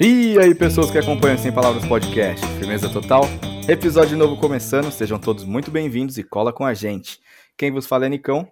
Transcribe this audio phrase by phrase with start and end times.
[0.00, 3.22] E aí, pessoas que acompanham Sem Palavras Podcast, firmeza total?
[3.68, 7.20] Episódio novo começando, sejam todos muito bem-vindos e cola com a gente.
[7.56, 8.46] Quem vos fala é Nicão.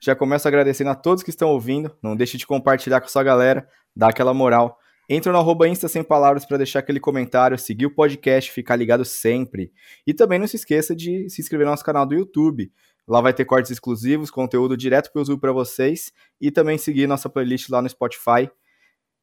[0.00, 3.22] Já começo agradecendo a todos que estão ouvindo, não deixe de compartilhar com a sua
[3.22, 4.78] galera, dá aquela moral.
[5.08, 9.04] Entra no arroba Insta Sem Palavras para deixar aquele comentário, seguir o podcast, ficar ligado
[9.04, 9.70] sempre.
[10.06, 12.72] E também não se esqueça de se inscrever no nosso canal do YouTube.
[13.06, 17.28] Lá vai ter cortes exclusivos, conteúdo direto para uso para vocês e também seguir nossa
[17.28, 18.50] playlist lá no Spotify.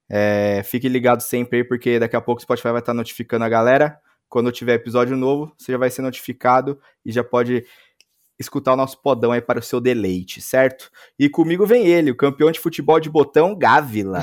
[0.09, 3.50] É, fique ligado sempre aí, porque daqui a pouco o Spotify vai estar notificando a
[3.50, 4.00] galera.
[4.30, 7.66] Quando tiver episódio novo, você já vai ser notificado e já pode
[8.40, 10.90] escutar o nosso podão aí para o seu deleite, certo?
[11.20, 14.22] E comigo vem ele, o campeão de futebol de botão, Gávila.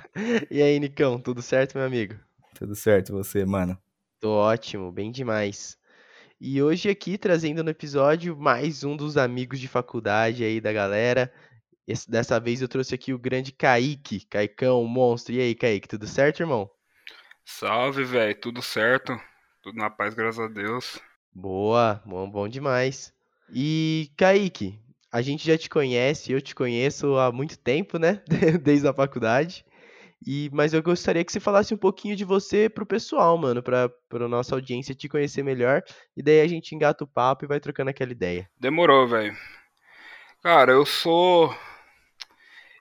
[0.50, 2.14] e aí, Nicão, tudo certo, meu amigo?
[2.54, 3.78] Tudo certo, você, mano?
[4.20, 5.76] Tô ótimo, bem demais.
[6.44, 11.32] E hoje aqui trazendo no episódio mais um dos amigos de faculdade aí da galera.
[11.86, 15.32] Esse, dessa vez eu trouxe aqui o grande Kaique, Caicão, monstro.
[15.32, 16.68] E aí, Kaique, tudo certo, irmão?
[17.44, 19.16] Salve, velho, tudo certo?
[19.62, 20.98] Tudo na paz, graças a Deus.
[21.32, 23.14] Boa, bom, bom demais.
[23.48, 24.80] E, Kaique,
[25.12, 28.20] a gente já te conhece, eu te conheço há muito tempo, né?
[28.60, 29.64] Desde a faculdade.
[30.24, 33.88] E, mas eu gostaria que você falasse um pouquinho de você pro pessoal, mano, pra,
[34.08, 35.82] pra nossa audiência te conhecer melhor.
[36.16, 38.48] E daí a gente engata o papo e vai trocando aquela ideia.
[38.58, 39.36] Demorou, velho.
[40.42, 41.54] Cara, eu sou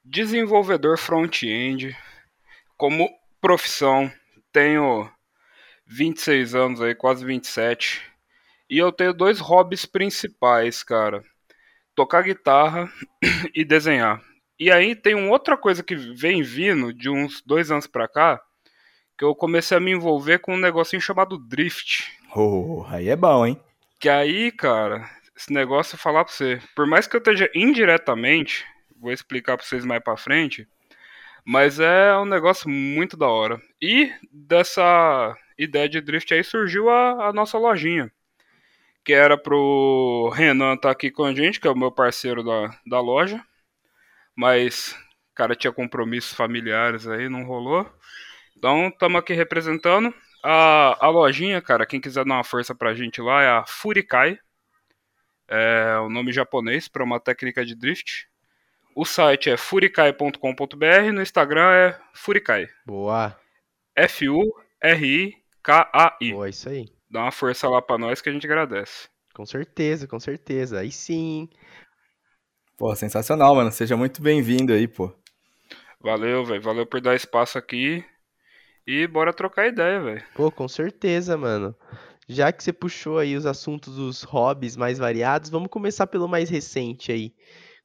[0.03, 1.95] desenvolvedor front-end.
[2.78, 4.12] Como profissão,
[4.52, 5.09] tenho
[5.88, 8.02] 26 anos aí, quase 27.
[8.69, 11.23] E eu tenho dois hobbies principais, cara.
[11.95, 12.92] Tocar guitarra
[13.53, 14.22] e desenhar.
[14.62, 18.40] E aí tem uma outra coisa que vem vindo de uns dois anos pra cá,
[19.18, 22.16] que eu comecei a me envolver com um negocinho chamado drift.
[22.36, 23.59] Oh, aí é bom, hein?
[24.00, 28.64] Que aí, cara, esse negócio eu falar pra você, por mais que eu esteja indiretamente,
[29.00, 30.68] vou explicar pra vocês mais pra frente,
[31.44, 33.59] mas é um negócio muito da hora.
[33.81, 38.12] E dessa ideia de drift aí surgiu a, a nossa lojinha.
[39.03, 42.44] Que era pro Renan estar tá aqui com a gente, que é o meu parceiro
[42.44, 43.44] da, da loja
[44.36, 44.96] mas
[45.31, 47.90] o cara tinha compromissos familiares aí, não rolou.
[48.58, 50.14] Então, estamos aqui representando.
[50.44, 54.40] A, a lojinha, cara, quem quiser dar uma força pra gente lá é a Furikai.
[55.47, 58.28] É o nome japonês para uma técnica de drift.
[58.96, 62.68] O site é furikai.com.br, no Instagram é Furikai.
[62.86, 63.38] Boa.
[63.96, 65.42] F-U-R-I-K-A-I.
[66.31, 66.88] Boa, isso aí.
[67.09, 69.09] Dá uma força lá pra nós que a gente agradece.
[69.34, 70.80] Com certeza, com certeza.
[70.80, 71.50] Aí sim.
[72.81, 73.72] Pô, sensacional, mano.
[73.72, 75.14] Seja muito bem-vindo aí, pô.
[76.00, 76.64] Valeu, velho.
[76.64, 78.03] Valeu por dar espaço aqui.
[78.88, 80.24] E bora trocar ideia, velho.
[80.34, 81.75] Pô, com certeza, mano.
[82.28, 86.50] Já que você puxou aí os assuntos dos hobbies mais variados, vamos começar pelo mais
[86.50, 87.36] recente aí.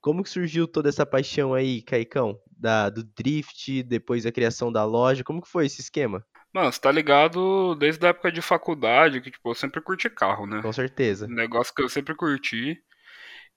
[0.01, 2.41] Como que surgiu toda essa paixão aí, Caicão?
[2.51, 6.25] Da, do drift, depois da criação da loja, como que foi esse esquema?
[6.55, 10.47] Mano, você tá ligado desde a época de faculdade, que tipo, eu sempre curti carro,
[10.47, 10.63] né?
[10.63, 11.28] Com certeza.
[11.28, 12.83] Negócio que eu sempre curti.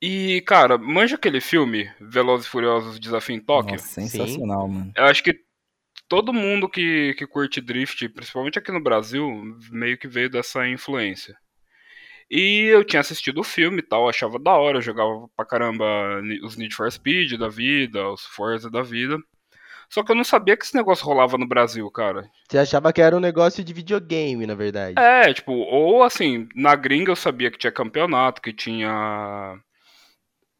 [0.01, 3.73] E, cara, manja aquele filme, Velozes e Furiosos Desafio em Tóquio?
[3.73, 4.73] Nossa, sensacional, Sim.
[4.73, 4.93] mano.
[4.95, 5.37] Eu acho que
[6.07, 9.29] todo mundo que, que curte drift, principalmente aqui no Brasil,
[9.69, 11.35] meio que veio dessa influência.
[12.31, 15.85] E eu tinha assistido o filme e tal, achava da hora, jogava pra caramba
[16.43, 19.17] os Need for Speed da vida, os Forza da vida.
[19.89, 22.29] Só que eu não sabia que esse negócio rolava no Brasil, cara.
[22.47, 24.93] Você achava que era um negócio de videogame, na verdade.
[24.99, 29.59] É, tipo, ou assim, na gringa eu sabia que tinha campeonato, que tinha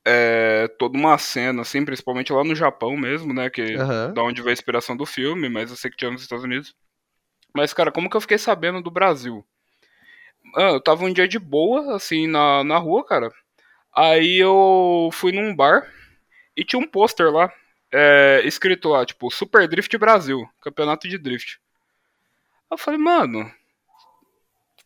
[0.05, 3.49] é, toda uma cena, assim, principalmente lá no Japão mesmo, né?
[3.49, 4.13] Que uhum.
[4.13, 6.75] da onde veio a inspiração do filme, mas eu sei que tinha nos Estados Unidos.
[7.55, 9.45] Mas, cara, como que eu fiquei sabendo do Brasil?
[10.55, 13.31] Ah, eu tava um dia de boa, assim, na, na rua, cara.
[13.95, 15.87] Aí eu fui num bar
[16.55, 17.51] e tinha um pôster lá,
[17.91, 21.59] é, escrito lá, tipo, Super Drift Brasil, campeonato de drift.
[22.71, 23.51] Eu falei, mano,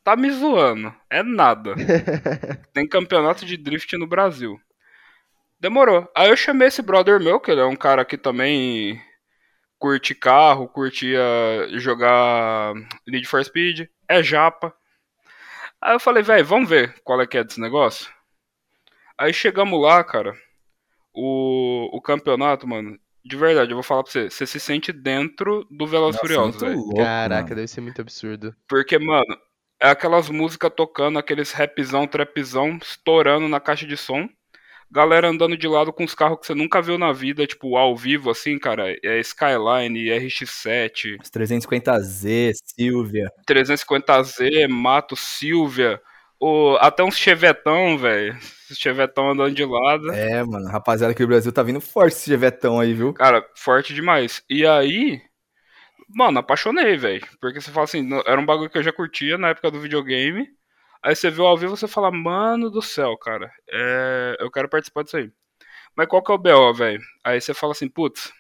[0.03, 0.93] tá me zoando.
[1.09, 1.75] É nada.
[2.73, 4.59] Tem campeonato de drift no Brasil.
[5.63, 6.05] Demorou.
[6.13, 9.01] Aí eu chamei esse brother meu, que ele é um cara que também
[9.79, 11.21] curte carro, curtia
[11.79, 12.73] jogar
[13.07, 14.75] Need for Speed, é japa.
[15.81, 18.11] Aí eu falei, velho, vamos ver qual é que é desse negócio?
[19.17, 20.35] Aí chegamos lá, cara.
[21.13, 25.65] O, o campeonato, mano, de verdade, eu vou falar pra você, você se sente dentro
[25.71, 26.89] do Velozes Furiosos, velho.
[26.93, 27.55] Caraca, mano.
[27.55, 28.53] deve ser muito absurdo.
[28.67, 29.37] Porque, mano,
[29.79, 34.27] é aquelas músicas tocando, aqueles rapzão, trapzão, estourando na caixa de som
[34.93, 37.97] galera andando de lado com os carros que você nunca viu na vida, tipo, ao
[37.97, 38.95] vivo, assim, cara.
[39.03, 41.17] É Skyline, RX-7.
[41.21, 43.31] Os 350Z, Silvia.
[43.49, 45.99] 350Z, Mato, Silvia.
[46.39, 48.37] o, até uns chevetão, velho.
[48.71, 50.11] Chevetão andando de lado.
[50.11, 53.13] É, mano, rapaziada, que o Brasil tá vindo forte esse chevetão aí, viu?
[53.13, 54.43] Cara, forte demais.
[54.49, 55.21] E aí,
[56.09, 57.25] mano, apaixonei, velho.
[57.41, 60.47] Porque você fala assim, era um bagulho que eu já curtia na época do videogame.
[61.03, 64.37] Aí você viu ao vivo você fala, mano do céu, cara, é...
[64.39, 65.31] eu quero participar disso aí.
[65.95, 67.01] Mas qual que é o BO, velho?
[67.23, 68.31] Aí você fala assim, putz,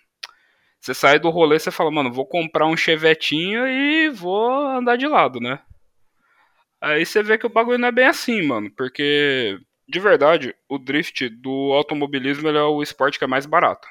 [0.79, 5.07] você sai do rolê, você fala, mano, vou comprar um chevetinho e vou andar de
[5.07, 5.59] lado, né?
[6.81, 10.77] Aí você vê que o bagulho não é bem assim, mano, porque de verdade, o
[10.77, 13.87] drift do automobilismo é o esporte que é mais barato.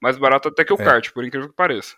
[0.00, 0.84] Mais barato até que o é.
[0.84, 1.96] kart, por incrível que pareça.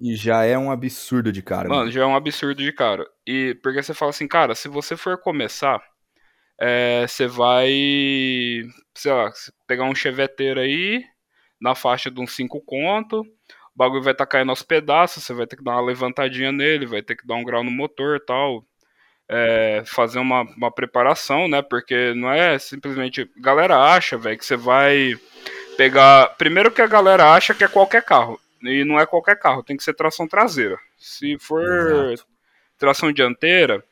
[0.00, 1.68] E já é um absurdo de cara.
[1.68, 3.06] Mano, mano, já é um absurdo de cara.
[3.26, 5.82] E porque você fala assim, cara, se você for começar,
[6.58, 7.70] é, você vai,
[8.94, 9.30] sei lá,
[9.66, 11.04] pegar um cheveteiro aí,
[11.60, 13.26] na faixa de uns 5 conto, o
[13.74, 16.86] bagulho vai estar tá caindo aos pedaços, você vai ter que dar uma levantadinha nele,
[16.86, 18.64] vai ter que dar um grau no motor e tal,
[19.28, 21.62] é, fazer uma, uma preparação, né?
[21.62, 23.30] Porque não é simplesmente.
[23.38, 25.14] Galera acha, velho, que você vai
[25.76, 26.34] pegar.
[26.36, 28.38] Primeiro que a galera acha que é qualquer carro.
[28.62, 30.78] E não é qualquer carro, tem que ser tração traseira.
[30.96, 31.62] Se for
[32.12, 32.26] Exato.
[32.78, 33.84] tração dianteira,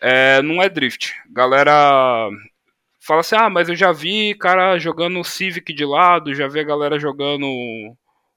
[0.00, 1.14] é, não é drift.
[1.30, 2.28] Galera
[3.00, 6.64] fala assim: ah, mas eu já vi cara jogando Civic de lado, já vi a
[6.64, 7.46] galera jogando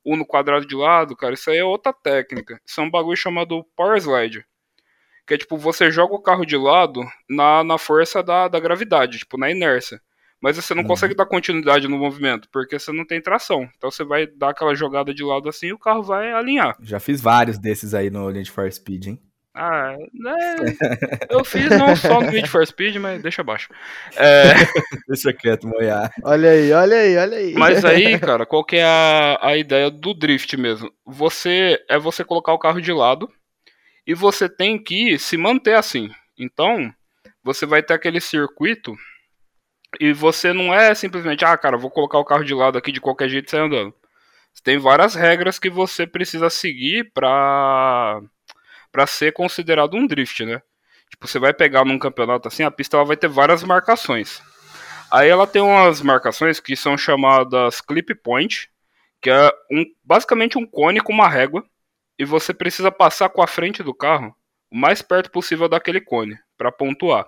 [0.04, 1.34] Uno quadrado de lado, cara.
[1.34, 2.62] Isso aí é outra técnica.
[2.66, 4.46] Isso é um bagulho chamado Power Slide
[5.26, 9.20] que é tipo, você joga o carro de lado na, na força da, da gravidade,
[9.20, 10.00] tipo, na inércia.
[10.46, 10.90] Mas você não uhum.
[10.90, 13.68] consegue dar continuidade no movimento, porque você não tem tração.
[13.76, 16.78] Então você vai dar aquela jogada de lado assim e o carro vai alinhar.
[16.84, 19.20] Já fiz vários desses aí no Need for Speed, hein?
[19.56, 20.56] Ah, né?
[21.32, 23.74] Eu fiz não só no Need for Speed, mas deixa abaixo.
[24.16, 24.54] É...
[25.10, 26.14] deixa quieto, moiar.
[26.24, 27.54] Olha aí, olha aí, olha aí.
[27.56, 30.94] Mas aí, cara, qual que é a, a ideia do drift mesmo?
[31.08, 33.28] Você é você colocar o carro de lado
[34.06, 36.12] e você tem que se manter assim.
[36.38, 36.94] Então,
[37.44, 38.96] você vai ter aquele circuito
[40.00, 43.02] e você não é simplesmente, ah, cara, vou colocar o carro de lado aqui de
[43.02, 43.94] qualquer jeito e sair andando.
[44.64, 48.22] Tem várias regras que você precisa seguir para
[48.92, 50.62] para ser considerado um drift, né?
[51.10, 54.42] Tipo, você vai pegar num campeonato assim, a pista ela vai ter várias marcações.
[55.12, 58.70] Aí ela tem umas marcações que são chamadas clip point,
[59.22, 61.64] que é um, basicamente um cone com uma régua
[62.18, 64.36] e você precisa passar com a frente do carro
[64.72, 67.28] o mais perto possível daquele cone para pontuar.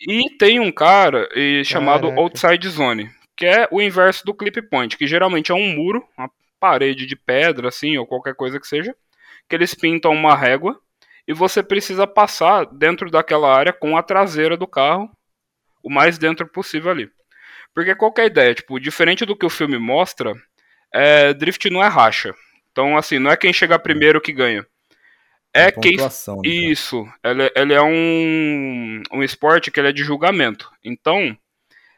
[0.00, 1.28] E tem um cara
[1.64, 2.20] chamado Caraca.
[2.20, 6.30] Outside Zone, que é o inverso do clip point, que geralmente é um muro, uma
[6.58, 8.94] parede de pedra assim ou qualquer coisa que seja,
[9.48, 10.78] que eles pintam uma régua
[11.26, 15.10] e você precisa passar dentro daquela área com a traseira do carro
[15.82, 17.10] o mais dentro possível ali.
[17.74, 18.54] Porque qual é a ideia?
[18.54, 20.32] Tipo, diferente do que o filme mostra,
[20.92, 22.34] é, drift não é racha.
[22.72, 24.66] Então, assim, não é quem chegar primeiro que ganha.
[25.54, 25.96] É, é quem.
[26.42, 27.06] Isso.
[27.22, 30.68] Ele, ele, é um, um esporte que ele é de julgamento.
[30.84, 31.36] Então,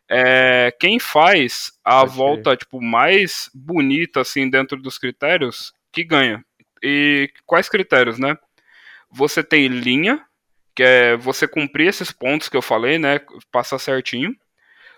[0.09, 6.45] é, quem faz a volta tipo mais bonita assim dentro dos critérios que ganha.
[6.83, 8.37] E quais critérios, né?
[9.11, 10.23] Você tem linha,
[10.75, 13.21] que é você cumprir esses pontos que eu falei, né?
[13.51, 14.37] Passar certinho.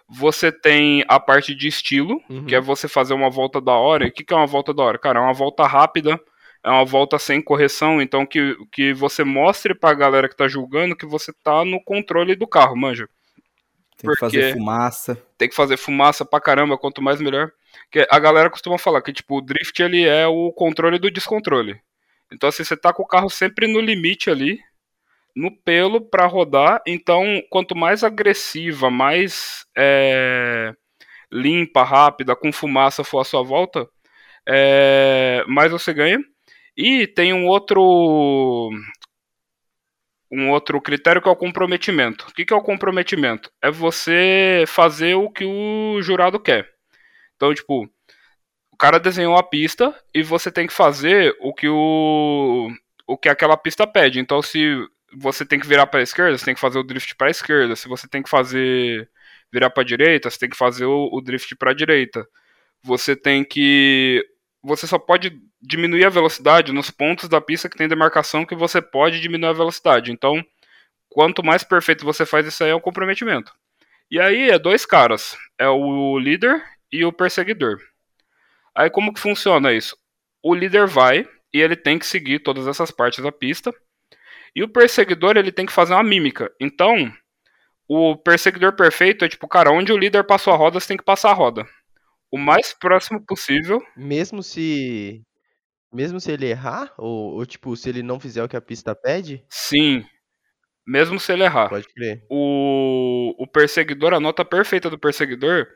[0.09, 2.47] Você tem a parte de estilo, uhum.
[2.47, 4.07] que é você fazer uma volta da hora.
[4.07, 4.99] E o que, que é uma volta da hora?
[4.99, 6.19] Cara, é uma volta rápida,
[6.63, 10.97] é uma volta sem correção, então que, que você mostre pra galera que tá julgando
[10.97, 13.09] que você tá no controle do carro, manja.
[13.97, 15.23] Tem que fazer fumaça.
[15.37, 17.51] Tem que fazer fumaça pra caramba, quanto mais melhor.
[17.91, 21.81] Que a galera costuma falar que tipo, o drift ele é o controle do descontrole.
[22.33, 24.61] Então assim, você tá com o carro sempre no limite ali,
[25.35, 26.81] no pelo para rodar.
[26.87, 30.73] Então, quanto mais agressiva, mais é,
[31.31, 33.89] limpa, rápida, com fumaça for a sua volta,
[34.47, 36.19] é, mais você ganha.
[36.79, 38.71] E tem um outro
[40.31, 42.27] um outro critério que é o comprometimento.
[42.29, 43.51] O que, é o comprometimento?
[43.61, 46.71] É você fazer o que o jurado quer.
[47.35, 47.91] Então, tipo,
[48.71, 52.71] o cara desenhou a pista e você tem que fazer o que o,
[53.09, 54.21] o que aquela pista pede.
[54.21, 54.77] Então, se
[55.13, 57.31] você tem que virar para a esquerda, você tem que fazer o drift para a
[57.31, 57.75] esquerda.
[57.75, 59.11] Se você tem que fazer
[59.53, 62.25] virar para a direita, você tem que fazer o, o drift para a direita.
[62.85, 64.25] Você tem que
[64.63, 68.83] você só pode diminuir a velocidade nos pontos da pista que tem demarcação que você
[68.83, 70.13] pode diminuir a velocidade.
[70.13, 70.45] Então,
[71.09, 73.53] quanto mais perfeito você faz isso aí é o comprometimento.
[74.11, 77.79] E aí é dois caras, é o líder e o perseguidor.
[78.75, 79.97] Aí como que funciona isso?
[80.43, 83.73] O líder vai e ele tem que seguir todas essas partes da pista
[84.55, 86.51] e o perseguidor, ele tem que fazer uma mímica.
[86.61, 87.13] Então,
[87.87, 91.05] o perseguidor perfeito é tipo, cara, onde o líder passou a roda, você tem que
[91.05, 91.67] passar a roda.
[92.31, 93.81] O mais próximo possível.
[93.97, 95.23] Mesmo se.
[95.93, 96.93] Mesmo se ele errar?
[96.99, 99.45] Ou, ou tipo, se ele não fizer o que a pista pede?
[99.49, 100.05] Sim.
[100.87, 101.69] Mesmo se ele errar.
[101.69, 102.25] Pode crer.
[102.31, 105.67] O, o perseguidor, a nota perfeita do perseguidor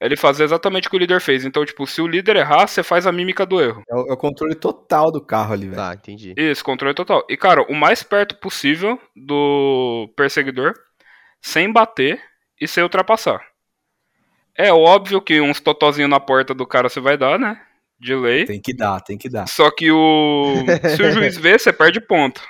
[0.00, 1.44] ele fazer exatamente o que o líder fez.
[1.44, 3.82] Então, tipo, se o líder errar, você faz a mímica do erro.
[3.88, 5.76] É o, é o controle total do carro ali, velho.
[5.76, 6.34] Tá, entendi.
[6.36, 7.24] Isso, controle total.
[7.28, 10.74] E, cara, o mais perto possível do perseguidor,
[11.42, 12.20] sem bater
[12.60, 13.40] e sem ultrapassar.
[14.56, 17.60] É óbvio que uns totozinhos na porta do cara você vai dar, né?
[17.98, 18.44] De lei.
[18.44, 19.48] Tem que dar, tem que dar.
[19.48, 20.54] Só que o.
[20.96, 22.40] se o juiz vê, você perde ponto.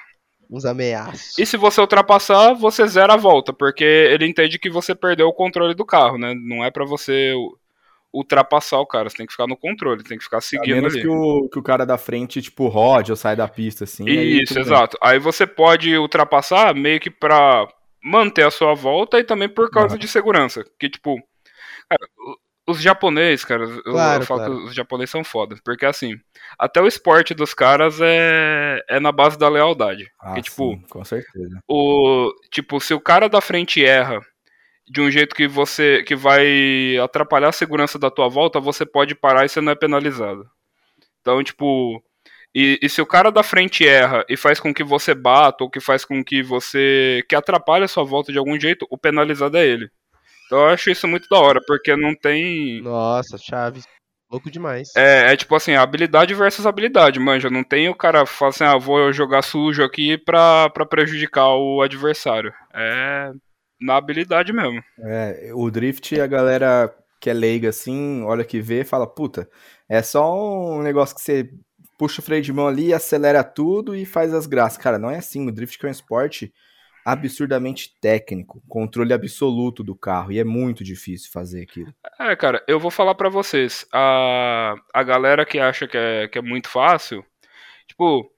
[0.50, 1.38] Uns ameaços.
[1.38, 5.32] E se você ultrapassar, você zera a volta, porque ele entende que você perdeu o
[5.32, 6.34] controle do carro, né?
[6.34, 7.32] Não é para você
[8.12, 10.92] ultrapassar o cara, você tem que ficar no controle, tem que ficar seguindo a menos
[10.94, 11.02] ali.
[11.02, 14.04] Que o, que o cara da frente, tipo, rode ou sai da pista, assim.
[14.08, 14.96] Isso, aí exato.
[15.02, 15.11] Bem.
[15.11, 17.66] Aí você pode ultrapassar meio que pra
[18.02, 20.64] manter a sua volta e também por causa de segurança.
[20.78, 21.20] Que, tipo,
[21.88, 22.08] cara,
[22.66, 24.58] os japoneses, cara, claro, eu, falo claro.
[24.58, 25.56] que os japoneses são foda.
[25.64, 26.18] Porque, assim,
[26.58, 30.10] até o esporte dos caras é, é na base da lealdade.
[30.18, 31.60] Ah, porque, tipo, sim, com certeza.
[31.68, 34.20] O, tipo, se o cara da frente erra
[34.88, 39.14] de um jeito que você que vai atrapalhar a segurança da tua volta, você pode
[39.14, 40.48] parar e você não é penalizado.
[41.20, 42.02] Então, tipo,
[42.54, 45.70] e, e, se o cara da frente erra e faz com que você bata, ou
[45.70, 47.24] que faz com que você.
[47.28, 49.90] que atrapalhe a sua volta de algum jeito, o penalizado é ele.
[50.54, 52.80] Eu acho isso muito da hora, porque não tem.
[52.82, 53.82] Nossa, chave.
[54.30, 54.88] Louco demais.
[54.96, 57.50] É, é tipo assim, habilidade versus habilidade, manja.
[57.50, 61.82] Não tem o cara falar assim, ah, vou jogar sujo aqui pra, pra prejudicar o
[61.82, 62.52] adversário.
[62.75, 63.30] É
[63.80, 64.82] na habilidade mesmo.
[65.00, 69.49] É, o drift, a galera que é leiga assim, olha que vê, fala, puta,
[69.88, 71.50] é só um negócio que você
[71.99, 74.78] puxa o freio de mão ali, acelera tudo e faz as graças.
[74.78, 75.46] Cara, não é assim.
[75.46, 76.52] O drift que é um esporte
[77.04, 81.92] absurdamente técnico, controle absoluto do carro, e é muito difícil fazer aquilo.
[82.18, 86.38] É, cara, eu vou falar para vocês, a, a galera que acha que é, que
[86.38, 87.25] é muito fácil,
[87.87, 88.30] tipo,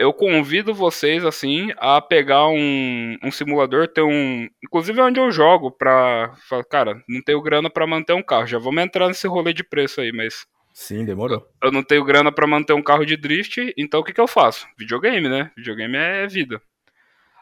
[0.00, 4.48] eu convido vocês, assim, a pegar um, um simulador, ter um.
[4.64, 6.34] Inclusive é onde eu jogo pra.
[6.70, 8.46] Cara, não tenho grana para manter um carro.
[8.46, 10.46] Já vamos entrar nesse rolê de preço aí, mas.
[10.72, 11.46] Sim, demorou.
[11.62, 14.26] Eu não tenho grana para manter um carro de drift, então o que, que eu
[14.26, 14.66] faço?
[14.78, 15.50] Videogame, né?
[15.54, 16.62] Videogame é vida.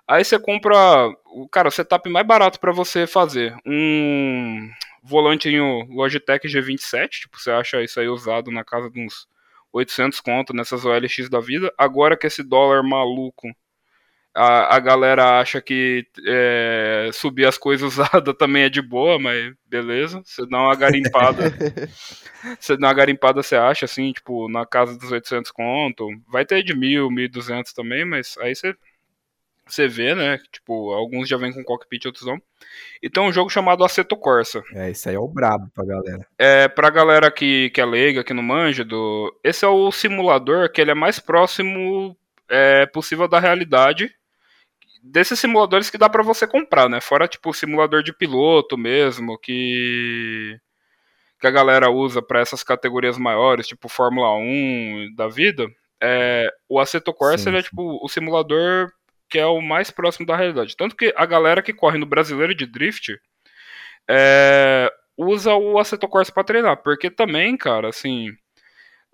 [0.08, 0.74] Aí você compra,
[1.26, 3.54] o cara, o setup mais barato para você fazer.
[3.66, 4.70] Um
[5.02, 9.28] volantinho Logitech G27, tipo, você acha isso aí usado na casa de uns
[9.70, 11.70] 800 conto nessas OLX da vida.
[11.76, 13.48] Agora que esse dólar maluco,
[14.34, 19.54] a, a galera acha que é, subir as coisas usadas também é de boa, mas
[19.66, 20.22] beleza.
[20.24, 21.52] Você dá uma garimpada.
[22.58, 26.08] você dá uma garimpada, você acha, assim, tipo, na casa dos 800 conto.
[26.26, 28.74] Vai ter de 1.000, 1.200 também, mas aí você
[29.72, 30.38] você vê, né?
[30.52, 32.40] Tipo, alguns já vêm com cockpit, outros não.
[33.02, 34.62] E tem um jogo chamado Aceto Corsa.
[34.74, 36.26] É, esse aí é o brabo pra galera.
[36.38, 39.34] É, pra galera que, que é leiga, que não manja, do...
[39.44, 42.16] esse é o simulador que ele é mais próximo
[42.48, 44.10] é, possível da realidade
[45.02, 47.00] desses simuladores que dá para você comprar, né?
[47.00, 50.58] Fora, tipo, o simulador de piloto mesmo, que
[51.40, 55.68] que a galera usa para essas categorias maiores, tipo Fórmula 1 da vida,
[56.02, 58.90] é, o Aceto Corsa é tipo o simulador
[59.28, 60.76] que é o mais próximo da realidade.
[60.76, 63.18] Tanto que a galera que corre no brasileiro de drift
[64.08, 68.30] é, usa o Assetto para treinar, porque também, cara, assim,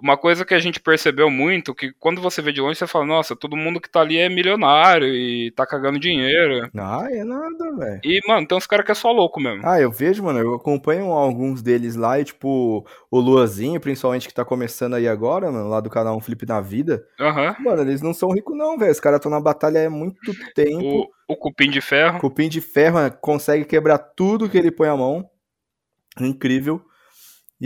[0.04, 3.06] uma coisa que a gente percebeu muito, que quando você vê de longe, você fala,
[3.06, 6.68] nossa, todo mundo que tá ali é milionário e tá cagando dinheiro.
[6.76, 8.00] Ah, é nada, velho.
[8.04, 9.62] E, mano, tem uns caras que é só louco mesmo.
[9.64, 14.34] Ah, eu vejo, mano, eu acompanho alguns deles lá e, tipo, o Luazinho, principalmente, que
[14.34, 17.02] tá começando aí agora, mano, lá do canal Um Flip na Vida.
[17.18, 17.56] Aham.
[17.58, 17.64] Uhum.
[17.64, 18.92] Mano, eles não são ricos não, velho.
[18.92, 20.20] Os caras estão na batalha há muito
[20.54, 21.08] tempo.
[21.26, 22.20] O, o cupim de ferro.
[22.20, 25.26] Cupim de ferro, mano, consegue quebrar tudo que ele põe a mão.
[26.20, 26.84] Incrível.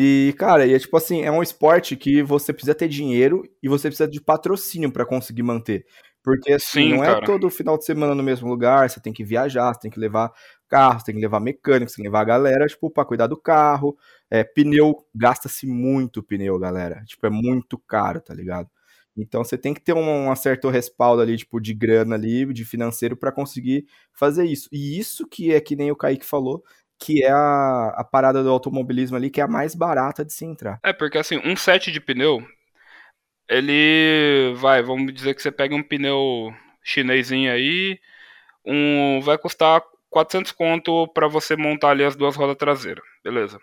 [0.01, 3.69] E, cara, e é tipo assim, é um esporte que você precisa ter dinheiro e
[3.69, 5.85] você precisa de patrocínio para conseguir manter.
[6.23, 9.25] Porque assim, Sim, não é todo final de semana no mesmo lugar, você tem que
[9.25, 10.31] viajar, você tem que levar
[10.69, 13.27] carro, você tem que levar mecânico, você tem que levar a galera, tipo, pra cuidar
[13.27, 13.99] do carro.
[14.31, 17.03] É, pneu, gasta-se muito pneu, galera.
[17.05, 18.71] Tipo, é muito caro, tá ligado?
[19.17, 22.65] Então você tem que ter um, um certo respaldo ali, tipo, de grana ali, de
[22.65, 24.69] financeiro, para conseguir fazer isso.
[24.71, 26.63] E isso que é que nem o Kaique falou,
[26.99, 30.45] que é a, a parada do automobilismo ali, que é a mais barata de se
[30.45, 30.81] entrar.
[30.83, 32.43] É, porque assim, um set de pneu,
[33.49, 36.53] ele vai, vamos dizer que você pega um pneu
[36.83, 37.99] chinesinho aí,
[38.65, 43.61] um vai custar 400 conto para você montar ali as duas rodas traseiras, beleza?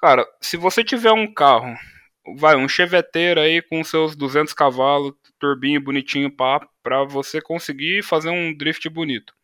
[0.00, 1.74] Cara, se você tiver um carro,
[2.36, 8.56] vai, um cheveteiro aí com seus 200 cavalos, turbinho bonitinho, para você conseguir fazer um
[8.56, 9.34] drift bonito.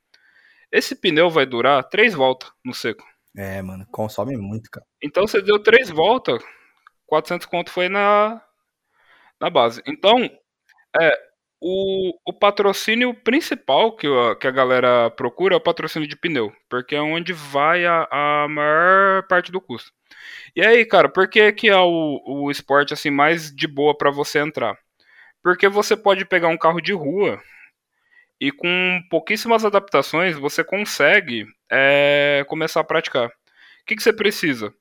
[0.72, 3.04] Esse pneu vai durar três voltas no seco.
[3.36, 4.86] É, mano, consome muito, cara.
[5.02, 6.42] Então você deu três voltas,
[7.06, 8.42] 400 conto foi na,
[9.40, 9.82] na base.
[9.86, 10.18] Então,
[11.00, 11.12] é,
[11.60, 16.52] o, o patrocínio principal que, a, que a galera procura é o patrocínio de pneu,
[16.68, 19.92] porque é onde vai a, a maior parte do custo.
[20.56, 24.10] E aí, cara, por que, que é o, o esporte assim mais de boa para
[24.10, 24.76] você entrar?
[25.42, 27.40] Porque você pode pegar um carro de rua
[28.40, 33.28] e com pouquíssimas adaptações você consegue é, começar a praticar.
[33.28, 33.32] O
[33.86, 34.72] que, que você precisa?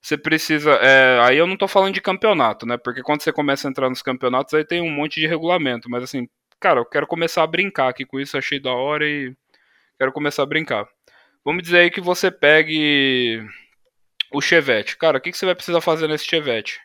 [0.00, 0.72] Você precisa.
[0.74, 2.76] É, aí eu não tô falando de campeonato, né?
[2.76, 5.90] Porque quando você começa a entrar nos campeonatos, aí tem um monte de regulamento.
[5.90, 9.34] Mas assim, cara, eu quero começar a brincar aqui com isso, achei da hora e
[9.98, 10.86] quero começar a brincar.
[11.44, 13.42] Vamos dizer aí que você pegue
[14.32, 14.96] o Chevette.
[14.96, 16.80] Cara, o que, que você vai precisar fazer nesse Chevette?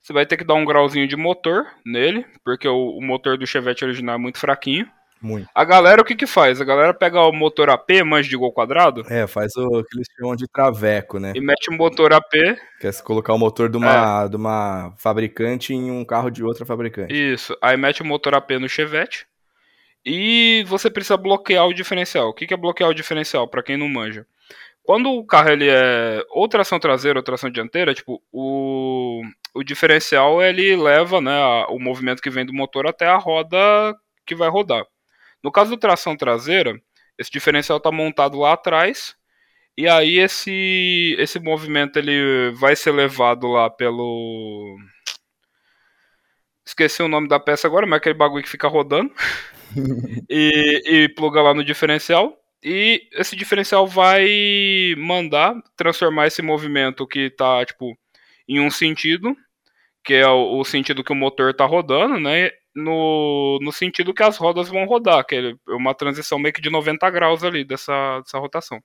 [0.00, 3.46] Você vai ter que dar um grauzinho de motor nele, porque o, o motor do
[3.46, 4.90] Chevette original é muito fraquinho.
[5.22, 5.48] Muito.
[5.54, 6.60] A galera, o que que faz?
[6.60, 9.04] A galera pega o motor AP, manja de gol quadrado.
[9.08, 11.32] É, faz o que eles chamam de traveco, né?
[11.34, 12.32] E mete um motor AP.
[12.80, 14.28] Quer é colocar o motor de uma, é.
[14.28, 17.12] de uma fabricante em um carro de outra fabricante.
[17.12, 17.56] Isso.
[17.60, 19.26] Aí mete o motor AP no Chevette.
[20.04, 22.28] E você precisa bloquear o diferencial.
[22.28, 24.26] O que que é bloquear o diferencial, para quem não manja?
[24.82, 29.20] Quando o carro ele é ou tração traseira ou tração dianteira, tipo, o,
[29.54, 33.58] o diferencial ele leva né, o movimento que vem do motor até a roda
[34.26, 34.84] que vai rodar.
[35.42, 36.80] No caso do tração traseira,
[37.18, 39.14] esse diferencial está montado lá atrás
[39.76, 44.76] e aí esse esse movimento ele vai ser levado lá pelo
[46.64, 49.12] esqueci o nome da peça agora, mas é aquele bagulho que fica rodando
[50.28, 57.26] e, e pluga lá no diferencial e esse diferencial vai mandar transformar esse movimento que
[57.26, 57.96] está tipo
[58.48, 59.36] em um sentido
[60.04, 62.50] que é o, o sentido que o motor está rodando, né?
[62.74, 66.70] No, no sentido que as rodas vão rodar, que é uma transição meio que de
[66.70, 68.82] 90 graus ali dessa, dessa rotação.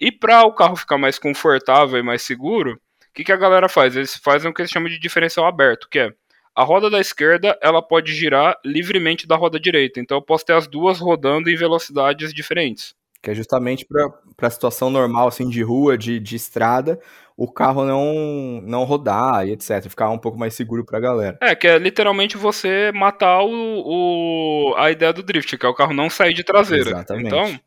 [0.00, 2.78] E para o carro ficar mais confortável e mais seguro, o
[3.14, 3.96] que, que a galera faz?
[3.96, 6.12] Eles fazem o que eles chamam de diferencial aberto, que é
[6.54, 10.00] a roda da esquerda ela pode girar livremente da roda direita.
[10.00, 12.94] Então eu posso ter as duas rodando em velocidades diferentes.
[13.22, 17.00] Que é justamente para a situação normal assim de rua, de, de estrada,
[17.38, 19.88] o carro não, não rodar e etc.
[19.88, 21.38] Ficar um pouco mais seguro pra galera.
[21.40, 25.74] É, que é literalmente você matar o, o a ideia do drift, que é o
[25.74, 26.90] carro não sair de traseira.
[26.90, 27.26] Exatamente.
[27.28, 27.60] Então,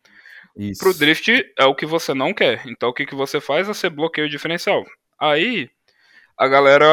[0.57, 0.83] Isso.
[0.83, 2.63] pro drift é o que você não quer.
[2.67, 3.65] Então o que, que você faz?
[3.65, 4.83] Você bloqueia o diferencial.
[5.17, 5.69] Aí,
[6.37, 6.85] a galera.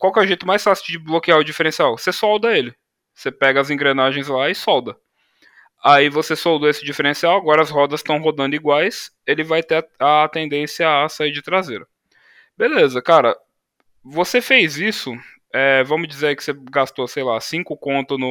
[0.00, 1.96] Qual que é o jeito mais fácil de bloquear o diferencial?
[1.96, 2.74] Você solda ele.
[3.14, 4.96] Você pega as engrenagens lá e solda.
[5.84, 10.28] Aí você soldou esse diferencial, agora as rodas estão rodando iguais, ele vai ter a
[10.28, 11.86] tendência a sair de traseira.
[12.56, 13.36] Beleza, cara.
[14.04, 15.12] Você fez isso,
[15.52, 18.28] é, vamos dizer que você gastou, sei lá, 5 conto no,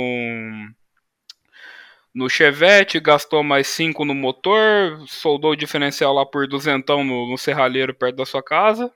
[2.14, 7.38] no Chevette, gastou mais 5 no motor, soldou o diferencial lá por duzentão no, no
[7.38, 8.94] serralheiro perto da sua casa.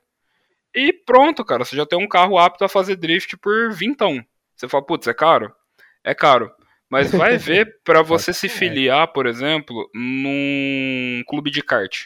[0.74, 4.24] E pronto, cara, você já tem um carro apto a fazer drift por vintão.
[4.56, 5.54] Você fala, putz, é caro?
[6.04, 6.52] É caro.
[6.89, 12.06] Mas vai ver para você se filiar, por exemplo, num clube de kart.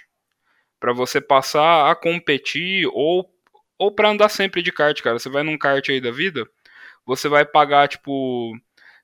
[0.80, 3.30] Para você passar a competir ou,
[3.78, 5.20] ou para andar sempre de kart, cara.
[5.20, 6.48] Você vai num kart aí da vida,
[7.06, 8.54] você vai pagar, tipo,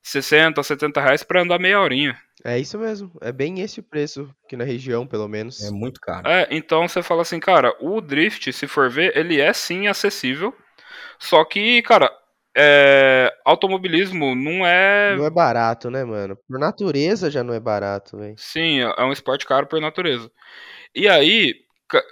[0.02, 2.18] 60, 70 reais pra andar meia horinha.
[2.44, 3.12] É isso mesmo.
[3.22, 5.64] É bem esse o preço aqui na região, pelo menos.
[5.64, 6.28] É muito caro.
[6.28, 10.56] É, então você fala assim, cara, o drift, se for ver, ele é sim acessível.
[11.18, 12.12] Só que, cara,
[12.58, 15.16] é, automobilismo não é.
[15.18, 16.38] Não é barato, né, mano?
[16.48, 18.36] Por natureza já não é barato, velho.
[18.38, 20.32] Sim, é um esporte caro por natureza.
[20.96, 21.54] E aí,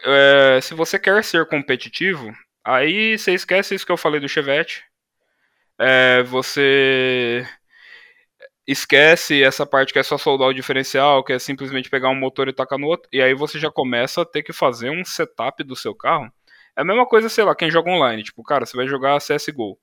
[0.05, 2.29] é, se você quer ser competitivo,
[2.63, 4.83] aí você esquece isso que eu falei do Chevette.
[5.79, 7.47] É, você
[8.67, 12.47] esquece essa parte que é só soldar o diferencial, que é simplesmente pegar um motor
[12.49, 13.09] e tacar no outro.
[13.13, 16.31] E aí você já começa a ter que fazer um setup do seu carro.
[16.75, 18.23] É a mesma coisa, sei lá, quem joga online.
[18.23, 19.77] Tipo, cara, você vai jogar CSGO.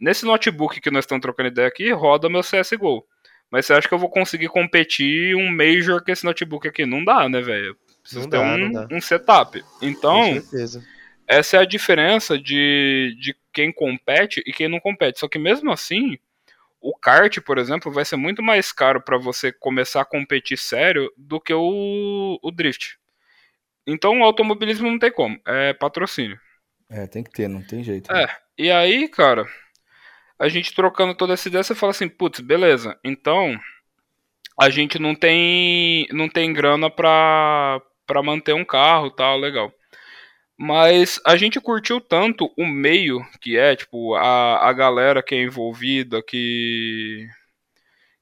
[0.00, 3.04] Nesse notebook que nós estamos trocando ideia aqui, roda meu CSGO.
[3.50, 6.84] Mas você acha que eu vou conseguir competir um Major com esse notebook aqui?
[6.84, 7.76] Não dá, né, velho?
[8.02, 9.62] Preciso ter um, um, setup.
[9.82, 10.42] Então,
[11.26, 15.18] essa é a diferença de, de quem compete e quem não compete.
[15.18, 16.18] Só que mesmo assim,
[16.80, 21.10] o kart, por exemplo, vai ser muito mais caro para você começar a competir sério
[21.16, 22.98] do que o, o drift.
[23.86, 25.40] Então, o automobilismo não tem como.
[25.46, 26.38] É patrocínio.
[26.90, 28.10] É, tem que ter, não tem jeito.
[28.12, 28.26] É.
[28.26, 28.36] Né?
[28.56, 29.46] E aí, cara,
[30.38, 33.58] a gente trocando toda essa ideia, você fala assim, putz, beleza, então
[34.58, 39.72] a gente não tem não tem grana pra, pra manter um carro tal, legal.
[40.58, 45.42] Mas a gente curtiu tanto o meio que é, tipo, a, a galera que é
[45.42, 47.28] envolvida, que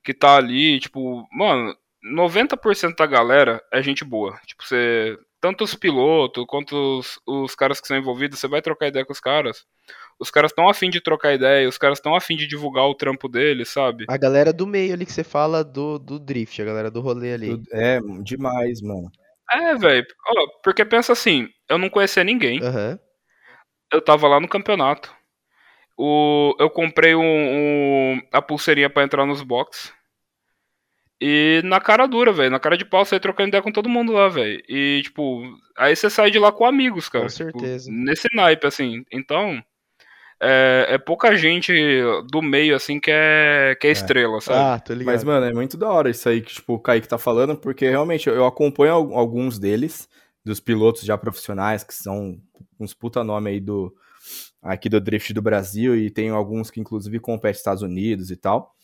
[0.04, 4.38] que tá ali, tipo, mano, 90% da galera é gente boa.
[4.46, 8.88] Tipo, você tanto os pilotos quanto os, os caras que são envolvidos, você vai trocar
[8.88, 9.64] ideia com os caras.
[10.18, 13.28] Os caras estão afim de trocar ideia, os caras estão afim de divulgar o trampo
[13.28, 14.06] deles, sabe?
[14.08, 17.32] A galera do meio ali que você fala do, do drift, a galera do rolê
[17.32, 17.62] ali.
[17.72, 19.08] É, demais, mano.
[19.52, 20.04] É, velho.
[20.64, 22.60] Porque pensa assim, eu não conhecia ninguém.
[22.60, 22.98] Uhum.
[23.92, 25.14] Eu tava lá no campeonato.
[25.96, 29.92] O, eu comprei um, um a pulseirinha para entrar nos box.
[31.20, 32.50] E na cara dura, velho.
[32.50, 34.62] Na cara de pau, você trocando ideia com todo mundo lá, velho.
[34.68, 35.42] E, tipo,
[35.76, 37.24] aí você sai de lá com amigos, cara.
[37.24, 37.90] Com certeza.
[37.90, 39.02] Tipo, nesse naipe, assim.
[39.10, 39.62] Então,
[40.40, 41.72] é, é, pouca gente
[42.30, 43.92] do meio, assim, que é, que é, é.
[43.92, 44.58] estrela, sabe?
[44.58, 45.14] Ah, tô ligado.
[45.14, 47.88] Mas, mano, é muito da hora isso aí que, tipo, o Kaique tá falando, porque
[47.88, 50.06] realmente eu acompanho alguns deles,
[50.44, 52.38] dos pilotos já profissionais, que são
[52.78, 53.92] uns puta nome aí do
[54.62, 58.36] aqui do Drift do Brasil, e tem alguns que, inclusive, competem nos Estados Unidos e
[58.36, 58.75] tal.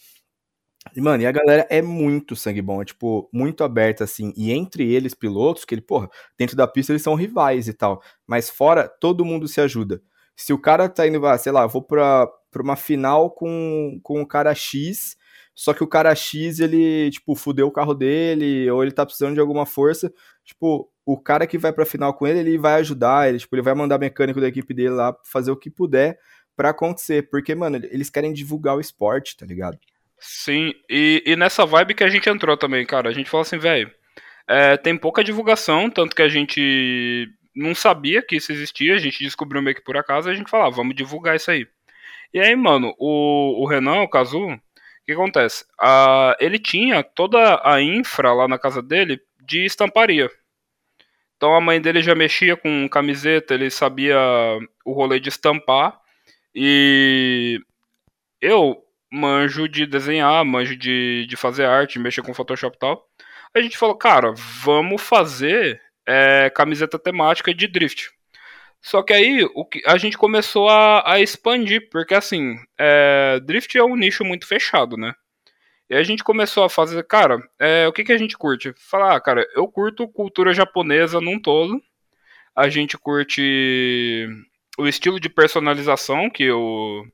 [0.96, 4.32] Mano, e a galera é muito sangue bom, é, tipo, muito aberta, assim.
[4.36, 8.02] E entre eles, pilotos, que ele, porra, dentro da pista eles são rivais e tal.
[8.26, 10.02] Mas fora, todo mundo se ajuda.
[10.36, 14.20] Se o cara tá indo, ah, sei lá, vou pra, pra uma final com, com
[14.20, 15.16] o cara X,
[15.54, 19.34] só que o cara X, ele, tipo, fudeu o carro dele, ou ele tá precisando
[19.34, 20.12] de alguma força,
[20.44, 23.62] tipo, o cara que vai pra final com ele, ele vai ajudar, ele, tipo, ele
[23.62, 26.18] vai mandar mecânico da equipe dele lá fazer o que puder
[26.56, 27.28] para acontecer.
[27.30, 29.78] Porque, mano, eles querem divulgar o esporte, tá ligado?
[30.24, 33.08] Sim, e, e nessa vibe que a gente entrou também, cara.
[33.08, 33.92] A gente falou assim, velho,
[34.46, 39.18] é, tem pouca divulgação, tanto que a gente não sabia que isso existia, a gente
[39.18, 41.66] descobriu meio que por acaso, a gente falava, ah, vamos divulgar isso aí.
[42.32, 44.60] E aí, mano, o, o Renan, o Kazu, o
[45.04, 45.64] que acontece?
[45.78, 50.30] A, ele tinha toda a infra lá na casa dele de estamparia.
[51.36, 54.16] Então a mãe dele já mexia com camiseta, ele sabia
[54.84, 56.00] o rolê de estampar.
[56.54, 57.60] E
[58.40, 63.06] eu manjo de desenhar, manjo de, de fazer arte, mexer com Photoshop e tal.
[63.54, 68.10] A gente falou, cara, vamos fazer é, camiseta temática de drift.
[68.80, 73.76] Só que aí o que, a gente começou a, a expandir, porque assim, é, drift
[73.76, 75.14] é um nicho muito fechado, né?
[75.90, 78.72] E a gente começou a fazer, cara, é, o que, que a gente curte?
[78.78, 81.80] Falar, ah, cara, eu curto cultura japonesa num todo.
[82.56, 84.26] A gente curte
[84.78, 87.04] o estilo de personalização que o,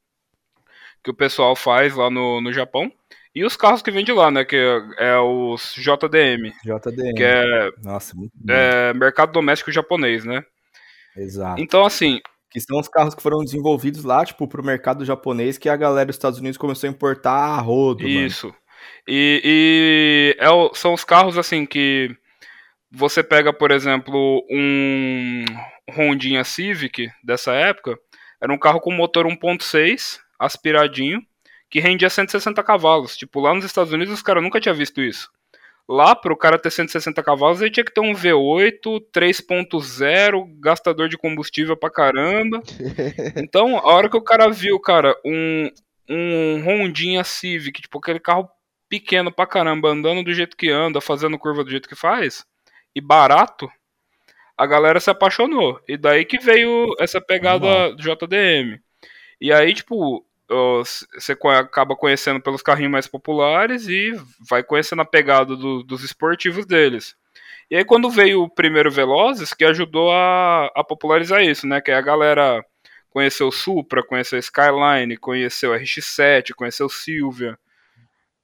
[1.03, 2.91] que o pessoal faz lá no, no Japão.
[3.35, 4.45] E os carros que vêm de lá, né?
[4.45, 4.57] Que
[4.99, 6.53] é, os JDM.
[6.65, 7.15] JDM.
[7.15, 10.43] Que é, Nossa, muito é mercado doméstico japonês, né?
[11.17, 11.61] Exato.
[11.61, 12.21] Então, assim.
[12.51, 16.07] Que são os carros que foram desenvolvidos lá, tipo, pro mercado japonês, que a galera
[16.07, 18.09] dos Estados Unidos começou a importar a rodo.
[18.09, 18.47] Isso.
[18.47, 18.59] Mano.
[19.07, 22.11] E, e é, são os carros, assim, que
[22.91, 25.45] você pega, por exemplo, um
[25.97, 27.99] Hondinha Civic dessa época,
[28.43, 31.21] era um carro com motor 1.6, aspiradinho,
[31.71, 33.17] que rendia 160 cavalos.
[33.17, 35.31] Tipo, lá nos Estados Unidos os caras nunca tinham visto isso.
[35.89, 41.09] Lá, para o cara ter 160 cavalos, ele tinha que ter um V8 3.0, gastador
[41.09, 42.63] de combustível pra caramba.
[43.43, 45.71] Então, a hora que o cara viu, cara, um,
[46.09, 48.49] um Hondinha Civic, tipo, aquele carro
[48.89, 52.45] pequeno pra caramba, andando do jeito que anda, fazendo curva do jeito que faz,
[52.95, 53.71] e barato,
[54.59, 55.81] a galera se apaixonou.
[55.89, 57.95] E daí que veio essa pegada.
[57.97, 58.81] JDM.
[59.41, 64.13] E aí, tipo, você acaba conhecendo pelos carrinhos mais populares e
[64.49, 67.15] vai conhecendo a pegada do, dos esportivos deles.
[67.71, 71.81] E aí quando veio o primeiro Velozes, que ajudou a, a popularizar isso, né?
[71.81, 72.65] Que a galera
[73.11, 77.59] conheceu o Supra, conheceu o Skyline, conheceu o RX-7, conheceu o Silvia.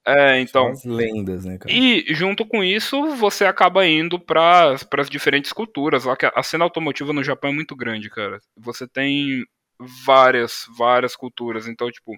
[0.05, 0.67] É, então.
[0.67, 1.73] As lendas, né, cara?
[1.73, 6.05] E junto com isso, você acaba indo para as diferentes culturas.
[6.05, 8.39] Lá que a cena automotiva no Japão é muito grande, cara.
[8.55, 9.43] Você tem
[9.79, 11.67] várias, várias culturas.
[11.67, 12.13] Então, tipo,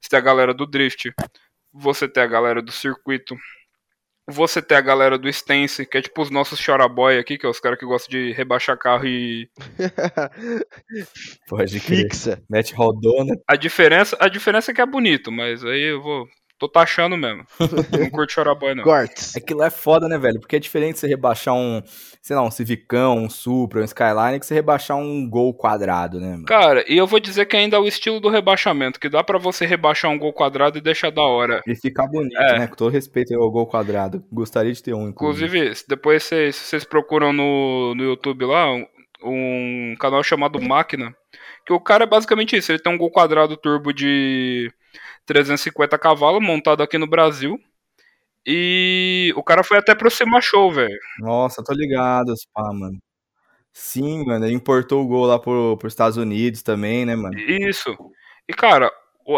[0.00, 1.12] você tem a galera do drift,
[1.72, 3.36] você tem a galera do circuito,
[4.26, 7.48] você tem a galera do Stance, que é tipo os nossos choraboy aqui, que é
[7.48, 9.50] os caras que gostam de rebaixar carro e.
[11.46, 12.42] Pode Fixa.
[12.48, 13.34] Mete rodona.
[13.46, 16.26] A diferença, a diferença é que é bonito, mas aí eu vou
[16.64, 17.44] Tô taxando mesmo.
[17.98, 18.84] não curto chorar boy, não.
[18.84, 19.36] Cortes.
[19.36, 20.40] Aquilo é foda, né, velho?
[20.40, 21.82] Porque é diferente você rebaixar um,
[22.22, 26.30] sei lá, um Civicão, um Supra, um Skyline, que você rebaixar um Gol quadrado, né,
[26.30, 26.46] mano?
[26.46, 29.38] Cara, e eu vou dizer que ainda é o estilo do rebaixamento, que dá para
[29.38, 31.62] você rebaixar um Gol quadrado e deixar da hora.
[31.66, 32.60] E ficar bonito, é.
[32.60, 32.66] né?
[32.66, 34.24] Com todo respeito ao Gol quadrado.
[34.32, 35.58] Gostaria de ter um, inclusive.
[35.58, 38.86] Inclusive, depois vocês, vocês procuram no, no YouTube lá, um,
[39.22, 41.14] um canal chamado Máquina,
[41.66, 44.72] que o cara é basicamente isso, ele tem um Gol quadrado turbo de
[45.26, 47.58] 350 cavalos, montado aqui no Brasil.
[48.46, 50.98] E o cara foi até pro Cima Show, velho.
[51.18, 52.98] Nossa, tô ligado, pá, mano.
[53.72, 57.36] Sim, mano, ele importou o gol lá pro, pros Estados Unidos também, né, mano?
[57.38, 57.96] Isso.
[58.48, 58.92] E, cara,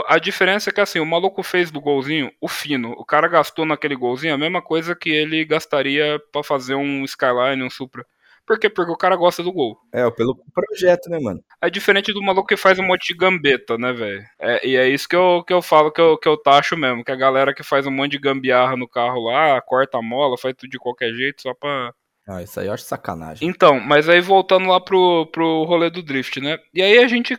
[0.09, 2.91] a diferença é que, assim, o maluco fez do golzinho o fino.
[2.99, 7.63] O cara gastou naquele golzinho a mesma coisa que ele gastaria para fazer um Skyline,
[7.63, 8.05] um Supra.
[8.47, 8.71] Por quê?
[8.71, 9.77] Porque o cara gosta do gol.
[9.93, 11.43] É, pelo projeto, né, mano?
[11.61, 14.23] É diferente do maluco que faz um monte de gambeta, né, velho?
[14.39, 17.05] É, e é isso que eu, que eu falo que eu, que eu taxo mesmo.
[17.05, 20.39] Que a galera que faz um monte de gambiarra no carro lá, corta a mola,
[20.39, 21.93] faz tudo de qualquer jeito só pra.
[22.29, 23.49] Ah, isso aí eu acho sacanagem.
[23.49, 26.59] Então, mas aí voltando lá pro, pro rolê do drift, né?
[26.73, 27.37] E aí a gente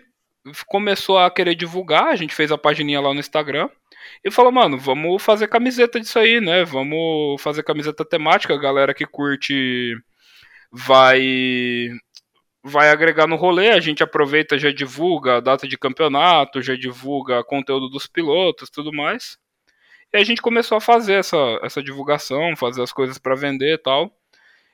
[0.68, 3.70] começou a querer divulgar, a gente fez a pagininha lá no Instagram
[4.24, 6.64] e falou, mano, vamos fazer camiseta disso aí, né?
[6.64, 9.94] Vamos fazer camiseta temática, galera que curte
[10.78, 11.90] vai
[12.64, 17.44] vai agregar no rolê, a gente aproveita, já divulga a data de campeonato, já divulga
[17.44, 19.38] conteúdo dos pilotos, tudo mais.
[20.14, 23.78] E a gente começou a fazer essa, essa divulgação, fazer as coisas para vender e
[23.78, 24.12] tal.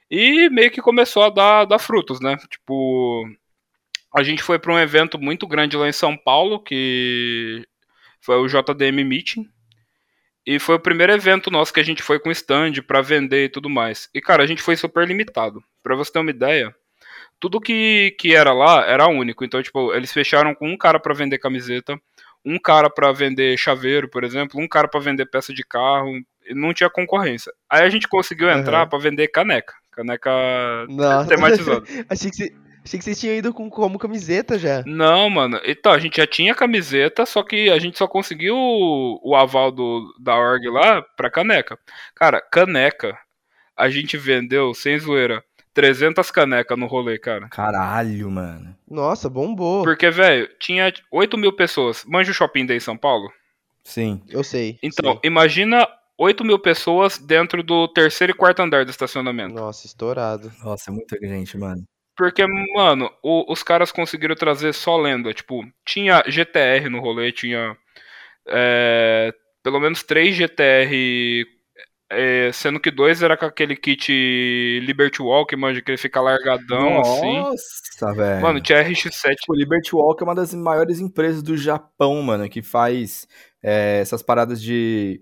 [0.10, 2.36] E meio que começou a dar, dar frutos, né?
[2.50, 3.28] Tipo,
[4.16, 7.66] a gente foi para um evento muito grande lá em São Paulo, que
[8.22, 9.48] foi o JDM Meeting.
[10.46, 13.50] E foi o primeiro evento nosso que a gente foi com stand para vender e
[13.50, 14.10] tudo mais.
[14.14, 15.64] E, cara, a gente foi super limitado.
[15.82, 16.76] Pra você ter uma ideia,
[17.40, 19.46] tudo que, que era lá era único.
[19.46, 21.98] Então, tipo, eles fecharam com um cara para vender camiseta,
[22.46, 26.12] um cara para vender chaveiro, por exemplo, um cara para vender peça de carro.
[26.52, 27.54] Não tinha concorrência.
[27.70, 28.90] Aí a gente conseguiu entrar uhum.
[28.90, 29.74] para vender caneca.
[29.92, 30.32] Caneca
[30.90, 31.30] Nossa.
[31.30, 31.84] tematizada.
[32.10, 34.84] Achei que você Achei que vocês tinham ido com como camiseta já.
[34.86, 35.60] Não, mano.
[35.66, 39.72] Então, a gente já tinha camiseta, só que a gente só conseguiu o, o aval
[39.72, 41.80] do, da org lá pra caneca.
[42.14, 43.18] Cara, caneca,
[43.76, 45.44] a gente vendeu, sem zoeira,
[45.74, 47.48] 300 canecas no rolê, cara.
[47.50, 48.76] Caralho, mano.
[48.90, 49.84] Nossa, bombou.
[49.84, 52.04] Porque, velho, tinha 8 mil pessoas.
[52.06, 53.32] Manja o shopping daí em São Paulo?
[53.84, 54.22] Sim.
[54.30, 54.78] Eu sei.
[54.84, 59.56] Então, imagina 8 mil pessoas dentro do terceiro e quarto andar do estacionamento.
[59.56, 60.52] Nossa, estourado.
[60.64, 61.84] Nossa, é muita gente, mano.
[62.16, 62.46] Porque,
[62.76, 65.34] mano, o, os caras conseguiram trazer só lenda.
[65.34, 67.76] Tipo, tinha GTR no rolê, tinha
[68.48, 71.46] é, pelo menos três GTR,
[72.10, 74.12] é, sendo que dois era com aquele kit
[74.84, 77.38] Liberty Walk, mano, que ele fica largadão Nossa, assim.
[77.38, 78.42] Nossa, velho.
[78.42, 79.36] Mano, tinha RX-7.
[79.50, 83.28] O Liberty Walk é uma das maiores empresas do Japão, mano, que faz
[83.64, 85.22] é, essas paradas de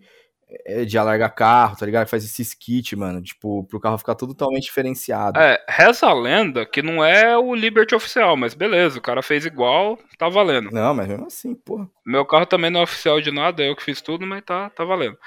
[0.85, 2.07] de alargar carro, tá ligado?
[2.07, 5.39] Faz esse kit, mano, tipo, pro carro ficar totalmente diferenciado.
[5.39, 9.45] É, reza a lenda que não é o Liberty oficial, mas beleza, o cara fez
[9.45, 10.69] igual, tá valendo.
[10.71, 11.89] Não, mas mesmo assim, porra.
[12.05, 14.83] Meu carro também não é oficial de nada, eu que fiz tudo, mas tá, tá
[14.83, 15.17] valendo.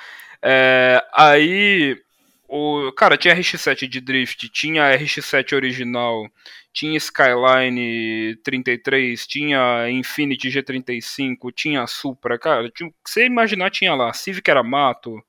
[0.43, 1.99] É, aí,
[2.47, 6.27] o, cara, tinha RX-7 de drift, tinha RX-7 original,
[6.75, 14.51] tinha Skyline 33, tinha Infinity G35, tinha Supra, cara, tinha, você imaginar tinha lá, Civic
[14.51, 15.23] era mato,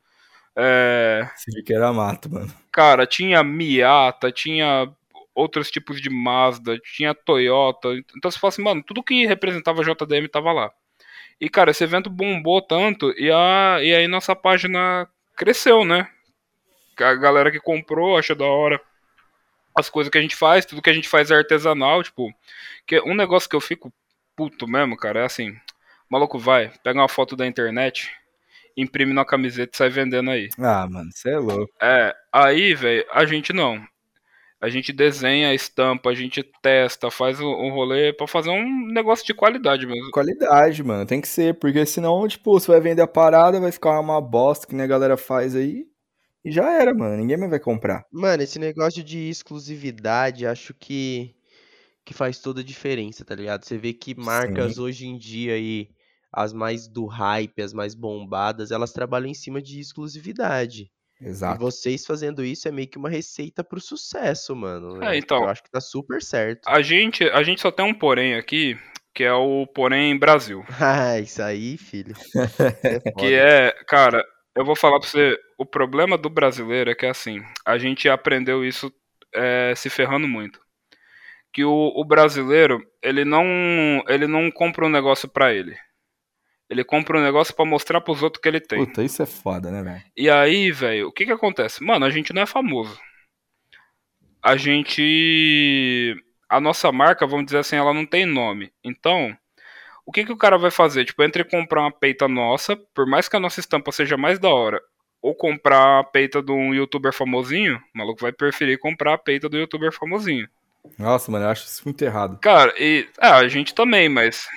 [0.55, 1.29] é...
[1.36, 2.51] Civic era mato, mano.
[2.71, 4.91] Cara, tinha Miata, tinha
[5.36, 10.27] outros tipos de Mazda, tinha Toyota, então você fala assim, mano, tudo que representava JDM
[10.27, 10.71] tava lá.
[11.39, 16.08] E, cara, esse evento bombou tanto, e, a, e aí nossa página cresceu, né?
[16.97, 18.81] A galera que comprou acha da hora
[19.75, 22.33] as coisas que a gente faz, tudo que a gente faz é artesanal, tipo,
[22.88, 23.91] que um negócio que eu fico
[24.35, 25.55] puto mesmo, cara, é assim,
[26.09, 28.09] maluco vai, pega uma foto da internet,
[28.77, 30.49] imprime na camiseta e sai vendendo aí.
[30.57, 31.71] Ah, mano, você é louco.
[31.81, 33.85] É, aí, velho, a gente não.
[34.61, 39.25] A gente desenha a estampa, a gente testa, faz um rolê para fazer um negócio
[39.25, 40.09] de qualidade mesmo.
[40.11, 43.99] Qualidade, mano, tem que ser, porque senão, tipo, você vai vender a parada, vai ficar
[43.99, 45.85] uma bosta que nem a galera faz aí.
[46.45, 47.17] E já era, mano.
[47.17, 48.05] Ninguém mais vai comprar.
[48.12, 51.34] Mano, esse negócio de exclusividade, acho que,
[52.05, 53.65] que faz toda a diferença, tá ligado?
[53.65, 54.81] Você vê que marcas Sim.
[54.81, 55.89] hoje em dia aí,
[56.31, 60.91] as mais do hype, as mais bombadas, elas trabalham em cima de exclusividade.
[61.19, 61.55] Exato.
[61.55, 65.03] E vocês fazendo isso é meio que uma receita pro sucesso, mano.
[65.03, 65.43] É, então.
[65.43, 66.67] Eu acho que tá super certo.
[66.67, 68.77] A gente, a gente só tem um porém aqui,
[69.15, 70.63] que é o porém Brasil.
[70.79, 72.13] ah, isso aí, filho.
[72.84, 74.23] É que é, cara,
[74.55, 78.63] eu vou falar pra você, o problema do brasileiro é que assim, a gente aprendeu
[78.63, 78.91] isso
[79.33, 80.59] é, se ferrando muito.
[81.51, 83.45] Que o, o, brasileiro, ele não,
[84.07, 85.77] ele não compra um negócio para ele.
[86.69, 88.85] Ele compra um negócio para mostrar pros outros que ele tem.
[88.85, 90.03] Puta, isso é foda, né, velho?
[90.17, 91.83] E aí, velho, o que que acontece?
[91.83, 92.99] Mano, a gente não é famoso.
[94.41, 96.15] A gente.
[96.49, 98.71] A nossa marca, vamos dizer assim, ela não tem nome.
[98.83, 99.35] Então,
[100.05, 101.05] o que, que o cara vai fazer?
[101.05, 104.49] Tipo, entre comprar uma peita nossa, por mais que a nossa estampa seja mais da
[104.49, 104.81] hora,
[105.21, 109.49] ou comprar a peita de um youtuber famosinho, o maluco vai preferir comprar a peita
[109.49, 110.47] do youtuber famosinho.
[110.99, 112.37] Nossa, mano, eu acho isso muito errado.
[112.39, 113.07] Cara, e.
[113.19, 114.47] É, a gente também, mas.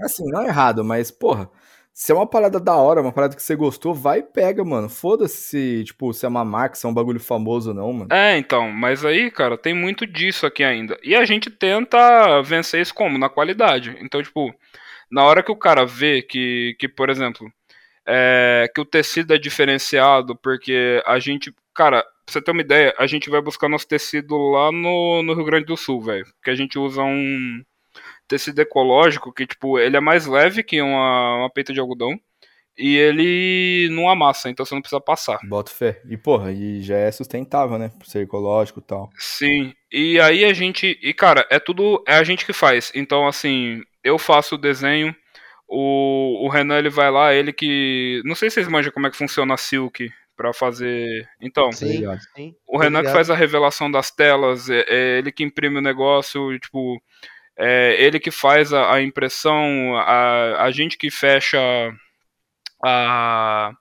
[0.00, 1.50] Assim, não é errado, mas, porra.
[1.94, 4.88] Se é uma parada da hora, uma parada que você gostou, vai e pega, mano.
[4.88, 8.08] Foda-se se, tipo, se é uma marca, se é um bagulho famoso ou não, mano.
[8.10, 10.98] É, então, mas aí, cara, tem muito disso aqui ainda.
[11.02, 13.18] E a gente tenta vencer isso como?
[13.18, 13.94] Na qualidade.
[14.00, 14.54] Então, tipo,
[15.12, 17.52] na hora que o cara vê que, que por exemplo,
[18.06, 22.94] é, que o tecido é diferenciado, porque a gente, cara, pra você ter uma ideia,
[22.98, 26.50] a gente vai buscar nosso tecido lá no, no Rio Grande do Sul, velho, que
[26.50, 27.62] a gente usa um
[28.26, 32.18] tecido ecológico que, tipo, ele é mais leve que uma, uma peita de algodão,
[32.78, 35.38] e ele não amassa, então você não precisa passar.
[35.44, 36.00] Bota fé.
[36.08, 37.90] E porra, e já é sustentável, né?
[37.98, 39.10] Por ser ecológico e tal.
[39.18, 39.74] Sim.
[39.92, 40.98] E aí a gente.
[41.02, 42.02] E cara, é tudo.
[42.08, 42.90] É a gente que faz.
[42.94, 45.14] Então, assim, eu faço o desenho.
[45.68, 48.20] O, o Renan ele vai lá, ele que.
[48.24, 51.28] Não sei se vocês manjam como é que funciona a Silk para fazer.
[51.40, 52.02] Então, sim,
[52.34, 55.82] sim, o Renan que faz a revelação das telas, é, é ele que imprime o
[55.82, 57.00] negócio, tipo,
[57.56, 61.58] é ele que faz a, a impressão, a, a gente que fecha
[62.84, 63.72] a,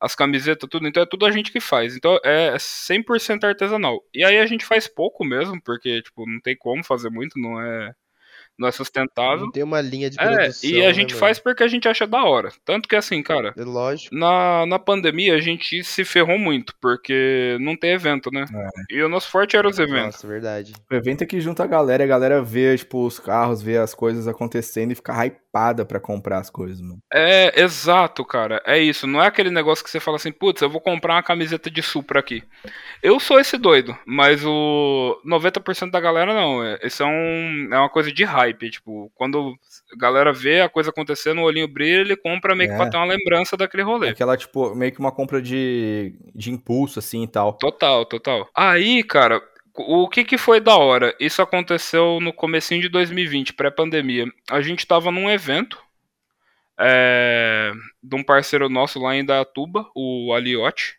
[0.00, 0.86] as camisetas, tudo.
[0.88, 1.96] Então é tudo a gente que faz.
[1.96, 4.02] Então é 100% artesanal.
[4.14, 7.60] E aí a gente faz pouco mesmo, porque tipo, não tem como fazer muito, não
[7.60, 7.92] é
[8.58, 9.46] não é sustentável.
[9.46, 10.70] Não tem uma linha de produção.
[10.70, 12.50] É, e a gente né, faz porque a gente acha da hora.
[12.64, 13.54] Tanto que assim, cara.
[13.56, 14.14] É lógico.
[14.14, 18.44] Na, na pandemia a gente se ferrou muito, porque não tem evento, né?
[18.52, 18.96] É.
[18.96, 20.16] E o nosso forte era os eventos.
[20.16, 20.72] Nossa, verdade.
[20.90, 23.94] O evento é que junta a galera, a galera vê, tipo, os carros, vê as
[23.94, 26.98] coisas acontecendo e fica hypada pra comprar as coisas, mano.
[27.12, 28.60] É, exato, cara.
[28.66, 29.06] É isso.
[29.06, 31.82] Não é aquele negócio que você fala assim, putz, eu vou comprar uma camiseta de
[31.82, 32.42] Supra aqui.
[33.02, 36.60] Eu sou esse doido, mas o 90% da galera não.
[36.82, 38.70] Isso é, um, é uma coisa de hype hype.
[38.70, 39.54] Tipo, quando
[39.92, 42.72] a galera vê a coisa acontecendo, o olhinho brilha, ele compra meio é.
[42.72, 44.10] que pra ter uma lembrança daquele rolê.
[44.10, 47.52] Aquela, tipo, meio que uma compra de, de impulso, assim e tal.
[47.54, 48.48] Total, total.
[48.54, 49.42] Aí, cara,
[49.74, 51.14] o que que foi da hora?
[51.20, 54.26] Isso aconteceu no comecinho de 2020, pré-pandemia.
[54.50, 55.78] A gente tava num evento
[56.78, 60.96] é, de um parceiro nosso lá em Datuba, o Aliote.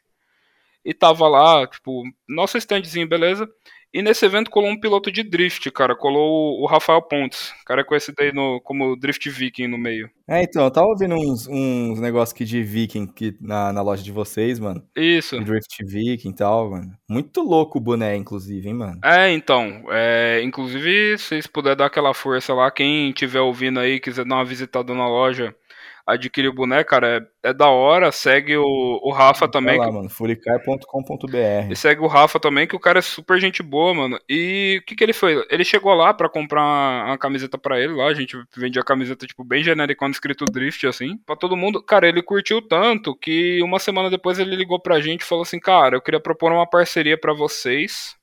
[0.83, 3.49] E tava lá, tipo, nosso standzinho, beleza?
[3.91, 5.95] E nesse evento colou um piloto de drift, cara.
[5.95, 7.51] Colou o Rafael Pontes.
[7.61, 10.09] O cara é conhecido aí no, como Drift Viking no meio.
[10.27, 14.03] É, então, eu tava vendo uns, uns negócios aqui de Viking aqui na, na loja
[14.03, 14.83] de vocês, mano.
[14.95, 15.39] Isso.
[15.39, 16.91] Drift Viking e tal, mano.
[17.09, 18.99] Muito louco o boné, inclusive, hein, mano.
[19.03, 19.83] É, então.
[19.89, 24.35] É, inclusive, se vocês puderem dar aquela força lá, quem tiver ouvindo aí, quiser dar
[24.35, 25.55] uma visitada na loja
[26.05, 28.11] adquirir o boneco, cara, é, é da hora.
[28.11, 29.77] Segue o, o Rafa Vai também.
[29.77, 29.91] Lá, que...
[29.91, 31.71] mano, furicai.com.br.
[31.71, 34.19] E segue o Rafa também, que o cara é super gente boa, mano.
[34.27, 35.45] E o que que ele foi?
[35.49, 38.07] Ele chegou lá para comprar uma, uma, camiseta para ele lá.
[38.07, 41.83] A gente vendia a camiseta, tipo, bem genérica, escrito Drift, assim, para todo mundo.
[41.83, 45.59] Cara, ele curtiu tanto que uma semana depois ele ligou pra gente e falou assim:
[45.59, 48.17] Cara, eu queria propor uma parceria para vocês.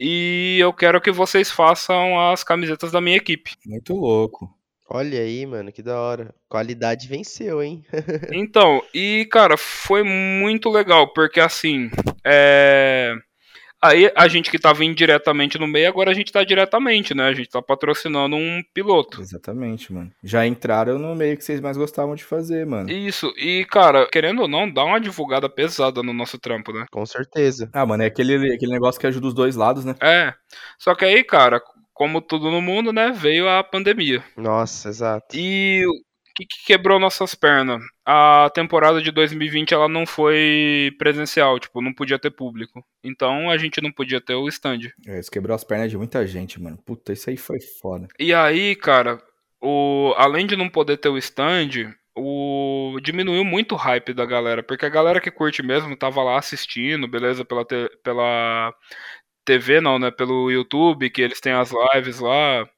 [0.00, 3.56] E eu quero que vocês façam as camisetas da minha equipe.
[3.66, 4.57] Muito louco.
[4.90, 6.34] Olha aí, mano, que da hora.
[6.48, 7.84] Qualidade venceu, hein?
[8.32, 11.90] então, e cara, foi muito legal, porque assim,
[12.24, 13.14] é...
[13.80, 17.28] Aí a gente que tava indiretamente no meio, agora a gente tá diretamente, né?
[17.28, 19.20] A gente tá patrocinando um piloto.
[19.20, 20.10] Exatamente, mano.
[20.24, 22.90] Já entraram no meio que vocês mais gostavam de fazer, mano.
[22.90, 26.86] Isso, e cara, querendo ou não, dá uma divulgada pesada no nosso trampo, né?
[26.90, 27.70] Com certeza.
[27.72, 29.94] Ah, mano, é aquele, aquele negócio que ajuda os dois lados, né?
[30.00, 30.34] É.
[30.76, 31.62] Só que aí, cara,
[31.98, 34.22] como tudo no mundo, né, veio a pandemia.
[34.36, 35.36] Nossa, exato.
[35.36, 35.92] E o
[36.32, 37.82] que, que quebrou nossas pernas?
[38.06, 42.84] A temporada de 2020 ela não foi presencial, tipo, não podia ter público.
[43.02, 44.92] Então a gente não podia ter o stand.
[45.08, 46.78] É, isso quebrou as pernas de muita gente, mano.
[46.86, 48.06] Puta, isso aí foi foda.
[48.16, 49.20] E aí, cara,
[49.60, 54.62] o além de não poder ter o stand, o diminuiu muito o hype da galera,
[54.62, 58.72] porque a galera que curte mesmo tava lá assistindo, beleza, pela, te, pela
[59.48, 60.10] TV não, né?
[60.10, 62.68] Pelo YouTube, que eles têm as lives lá.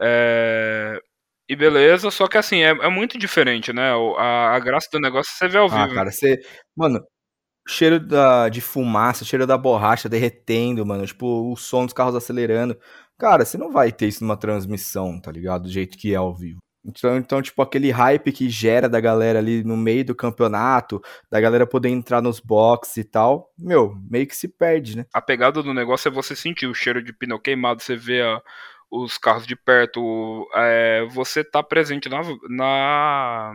[0.00, 0.98] É...
[1.48, 3.92] E beleza, só que assim, é, é muito diferente, né?
[4.16, 5.92] A, a, graça do negócio é você vê ao ah, vivo.
[5.92, 6.40] Ah, cara, você.
[6.74, 7.00] Mano,
[7.68, 11.06] cheiro da, de fumaça, cheiro da borracha derretendo, mano.
[11.06, 12.76] Tipo, o som dos carros acelerando.
[13.18, 15.64] Cara, você não vai ter isso numa transmissão, tá ligado?
[15.64, 16.58] Do jeito que é ao vivo.
[16.86, 21.40] Então, então, tipo, aquele hype que gera da galera ali no meio do campeonato, da
[21.40, 25.06] galera poder entrar nos boxes e tal, meu, meio que se perde, né?
[25.12, 28.40] A pegada do negócio é você sentir o cheiro de pneu queimado, você vê a,
[28.90, 33.52] os carros de perto, é, você tá presente na, na.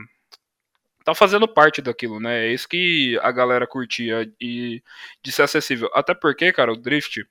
[1.06, 2.48] tá fazendo parte daquilo, né?
[2.48, 4.84] É isso que a galera curtia e
[5.24, 5.90] de ser acessível.
[5.94, 7.26] Até porque, cara, o drift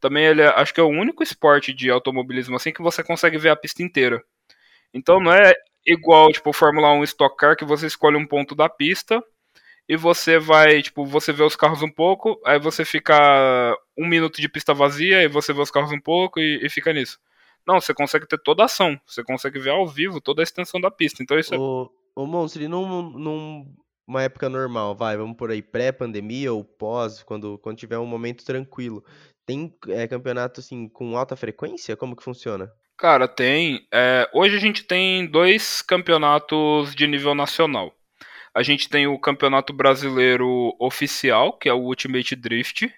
[0.00, 3.38] também ele é, acho que é o único esporte de automobilismo assim que você consegue
[3.38, 4.22] ver a pista inteira.
[4.96, 5.52] Então não é
[5.86, 9.22] igual, tipo, Fórmula 1 Stock Car, que você escolhe um ponto da pista
[9.88, 13.14] e você vai, tipo, você vê os carros um pouco, aí você fica
[13.96, 16.92] um minuto de pista vazia e você vê os carros um pouco e, e fica
[16.92, 17.18] nisso.
[17.66, 20.80] Não, você consegue ter toda a ação, você consegue ver ao vivo toda a extensão
[20.80, 21.22] da pista.
[21.22, 22.20] Então isso o, é.
[22.20, 23.66] Ô, Monstro, num,
[24.06, 28.44] numa época normal, vai, vamos por aí, pré-pandemia ou pós, quando, quando tiver um momento
[28.44, 29.04] tranquilo,
[29.44, 31.96] tem é, campeonato assim com alta frequência?
[31.96, 32.72] Como que funciona?
[32.98, 33.86] Cara, tem.
[33.92, 37.92] É, hoje a gente tem dois campeonatos de nível nacional.
[38.54, 42.90] A gente tem o Campeonato Brasileiro Oficial, que é o Ultimate Drift.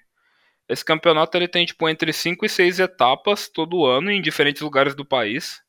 [0.69, 4.95] Esse campeonato ele tem tipo entre 5 e 6 etapas todo ano em diferentes lugares
[4.95, 5.61] do país.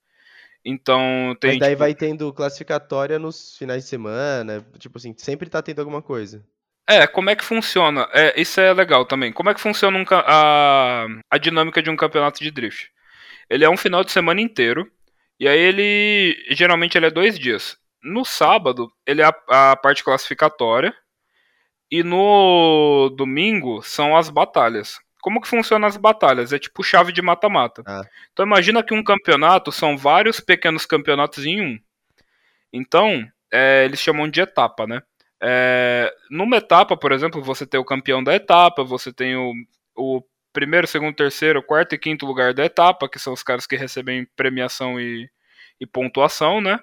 [0.64, 1.52] Então tem.
[1.52, 1.80] Mas daí tipo...
[1.80, 6.46] vai tendo classificatória nos finais de semana, tipo assim, sempre tá tendo alguma coisa.
[6.88, 8.08] É, como é que funciona?
[8.14, 9.32] É, isso é legal também.
[9.32, 12.92] Como é que funciona um, a, a dinâmica de um campeonato de drift?
[13.50, 14.90] Ele é um final de semana inteiro.
[15.40, 16.36] E aí ele.
[16.52, 17.78] Geralmente ele é dois dias.
[18.04, 20.94] No sábado, ele é a, a parte classificatória.
[21.92, 25.00] E no domingo são as batalhas.
[25.22, 26.54] Como que funcionam as batalhas?
[26.54, 27.84] É tipo chave de mata-mata.
[27.86, 28.04] Ah.
[28.32, 31.80] Então imagina que um campeonato são vários pequenos campeonatos em um.
[32.72, 35.02] Então, é, eles chamam de etapa, né?
[35.42, 39.52] É, numa etapa, por exemplo, você tem o campeão da etapa, você tem o,
[39.96, 40.22] o
[40.54, 44.28] primeiro, segundo, terceiro, quarto e quinto lugar da etapa, que são os caras que recebem
[44.36, 45.30] premiação e,
[45.80, 46.80] e pontuação, né?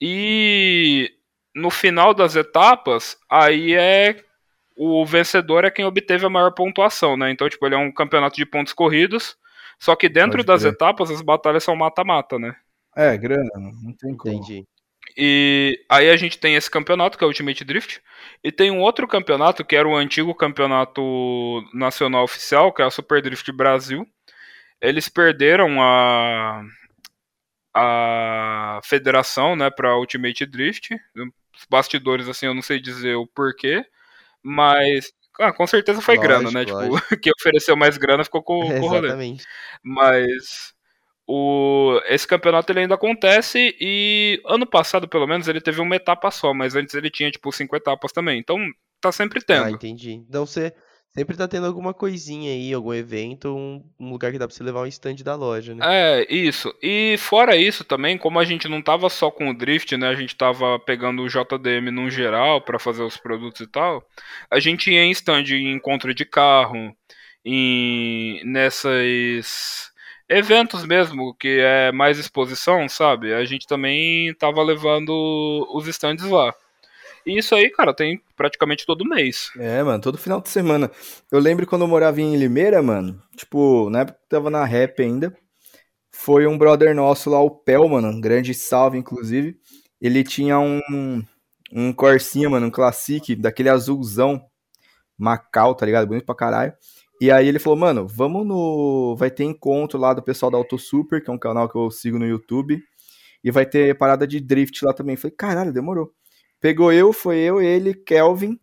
[0.00, 1.10] E
[1.54, 4.22] no final das etapas, aí é
[4.76, 7.30] o vencedor é quem obteve a maior pontuação, né?
[7.30, 9.36] Então, tipo, ele é um campeonato de pontos corridos,
[9.78, 10.72] só que dentro Pode das crer.
[10.72, 12.54] etapas as batalhas são mata-mata, né?
[12.94, 14.34] É, grana, não tem como.
[14.34, 14.66] Entendi.
[15.16, 18.00] E aí a gente tem esse campeonato, que é o Ultimate Drift,
[18.42, 21.02] e tem um outro campeonato, que era o antigo campeonato
[21.74, 24.06] nacional oficial, que é a Super Drift Brasil.
[24.80, 26.62] Eles perderam a,
[27.74, 30.94] a federação, né, para Ultimate Drift.
[31.14, 33.84] Os bastidores, assim, eu não sei dizer o porquê,
[34.42, 36.64] mas ah, com certeza foi lógico, grana, né?
[36.64, 37.00] Tipo, lógico.
[37.00, 39.08] Tipo, quem ofereceu mais grana ficou com, com o rolê.
[39.08, 39.44] Exatamente.
[39.82, 40.74] Mas
[41.26, 46.30] o, esse campeonato ele ainda acontece e ano passado, pelo menos, ele teve uma etapa
[46.30, 48.38] só, mas antes ele tinha, tipo, cinco etapas também.
[48.38, 48.58] Então,
[49.00, 49.64] tá sempre tendo.
[49.64, 50.12] Ah, entendi.
[50.12, 50.72] Então você
[51.16, 54.62] sempre tá tendo alguma coisinha aí, algum evento, um, um lugar que dá pra você
[54.62, 55.84] levar um stand da loja, né?
[55.84, 56.72] É, isso.
[56.80, 60.08] E fora isso também, como a gente não tava só com o Drift, né?
[60.08, 64.06] A gente tava pegando o JDM num geral para fazer os produtos e tal.
[64.48, 66.94] A gente ia em stand em encontro de carro,
[67.44, 69.90] em nessas
[70.28, 73.32] eventos mesmo, que é mais exposição, sabe?
[73.32, 75.10] A gente também tava levando
[75.72, 76.54] os stands lá.
[77.26, 79.50] E isso aí, cara, tem praticamente todo mês.
[79.58, 80.90] É, mano, todo final de semana.
[81.30, 85.02] Eu lembro quando eu morava em Limeira, mano, tipo, na época que tava na rap
[85.02, 85.36] ainda,
[86.12, 89.56] foi um brother nosso lá, o Pel, mano, um grande salve, inclusive.
[90.00, 91.22] Ele tinha um,
[91.72, 94.44] um Corsinha, mano, um Classic, daquele azulzão,
[95.18, 96.06] Macau, tá ligado?
[96.06, 96.74] Bonito pra caralho.
[97.20, 99.16] E aí ele falou, mano, vamos no.
[99.16, 101.90] Vai ter encontro lá do pessoal da Auto Super, que é um canal que eu
[101.90, 102.82] sigo no YouTube.
[103.42, 105.16] E vai ter parada de drift lá também.
[105.16, 106.12] falei, caralho, demorou.
[106.60, 108.58] Pegou eu, foi eu, ele, Kelvin.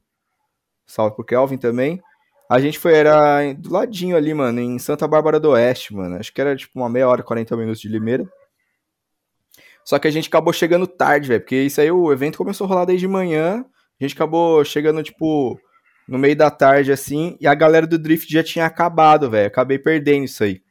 [0.85, 2.01] Salve pro Kelvin também.
[2.49, 6.17] A gente foi, era do ladinho ali, mano, em Santa Bárbara do Oeste, mano.
[6.17, 8.29] Acho que era tipo uma meia hora, 40 minutos de Limeira.
[9.83, 12.67] Só que a gente acabou chegando tarde, velho, porque isso aí o evento começou a
[12.67, 13.65] rolar desde manhã.
[13.99, 15.59] A gente acabou chegando, tipo,
[16.07, 19.47] no meio da tarde, assim, e a galera do Drift já tinha acabado, velho.
[19.47, 20.61] Acabei perdendo isso aí.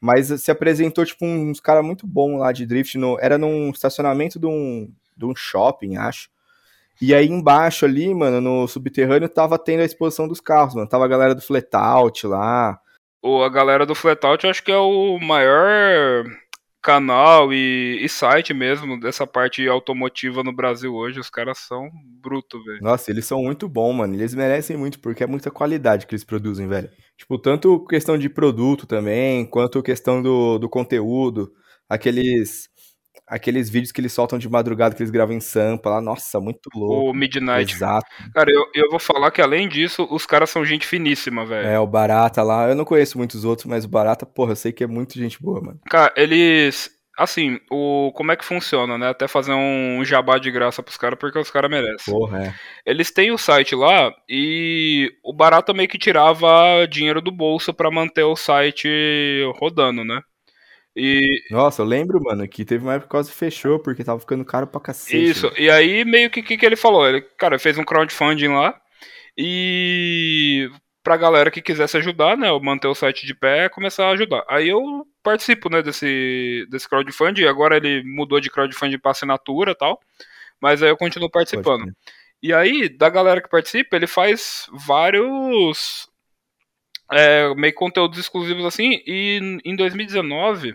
[0.00, 2.96] Mas se apresentou, tipo, uns caras muito bons lá de Drift.
[2.96, 6.30] No, era num estacionamento de um, de um shopping, acho.
[7.00, 10.88] E aí embaixo ali, mano, no subterrâneo, tava tendo a exposição dos carros, mano.
[10.88, 12.78] Tava a galera do Flatout lá.
[13.22, 16.24] O, a galera do Flatout acho que é o maior
[16.82, 21.90] canal e, e, site mesmo dessa parte automotiva no Brasil hoje, os caras são
[22.22, 22.80] bruto, velho.
[22.80, 24.14] Nossa, eles são muito bons, mano.
[24.14, 26.90] Eles merecem muito, porque é muita qualidade que eles produzem, velho.
[27.16, 31.52] Tipo, tanto questão de produto também, quanto questão do, do conteúdo.
[31.88, 32.68] Aqueles
[33.30, 36.68] aqueles vídeos que eles soltam de madrugada, que eles gravam em Sampa lá, nossa, muito
[36.74, 37.10] louco.
[37.10, 37.72] O Midnight.
[37.72, 38.06] Exato.
[38.34, 41.68] Cara, eu, eu vou falar que além disso, os caras são gente finíssima, velho.
[41.68, 44.72] É, o Barata lá, eu não conheço muitos outros, mas o Barata, porra, eu sei
[44.72, 45.80] que é muito gente boa, mano.
[45.88, 46.90] Cara, eles.
[47.16, 49.10] Assim, o, como é que funciona, né?
[49.10, 52.14] Até fazer um jabá de graça pros caras, porque os caras merecem.
[52.14, 52.54] Porra, é.
[52.86, 57.90] Eles têm o site lá e o Barata meio que tirava dinheiro do bolso para
[57.90, 58.88] manter o site
[59.58, 60.22] rodando, né?
[60.96, 61.42] E...
[61.50, 64.66] Nossa, eu lembro, mano, que teve uma época que quase fechou, porque tava ficando caro
[64.66, 65.30] pra cacete.
[65.30, 67.08] Isso, e aí meio que o que, que ele falou?
[67.08, 68.80] Ele, cara, fez um crowdfunding lá
[69.38, 70.68] e
[71.02, 74.44] pra galera que quisesse ajudar, né, manter o site de pé, começar a ajudar.
[74.48, 79.74] Aí eu participo, né, desse, desse crowdfunding, agora ele mudou de crowdfunding pra assinatura e
[79.74, 79.98] tal,
[80.60, 81.90] mas aí eu continuo participando.
[82.42, 86.09] E aí, da galera que participa, ele faz vários
[87.10, 89.02] é, meio conteúdos exclusivos assim.
[89.06, 90.74] E em 2019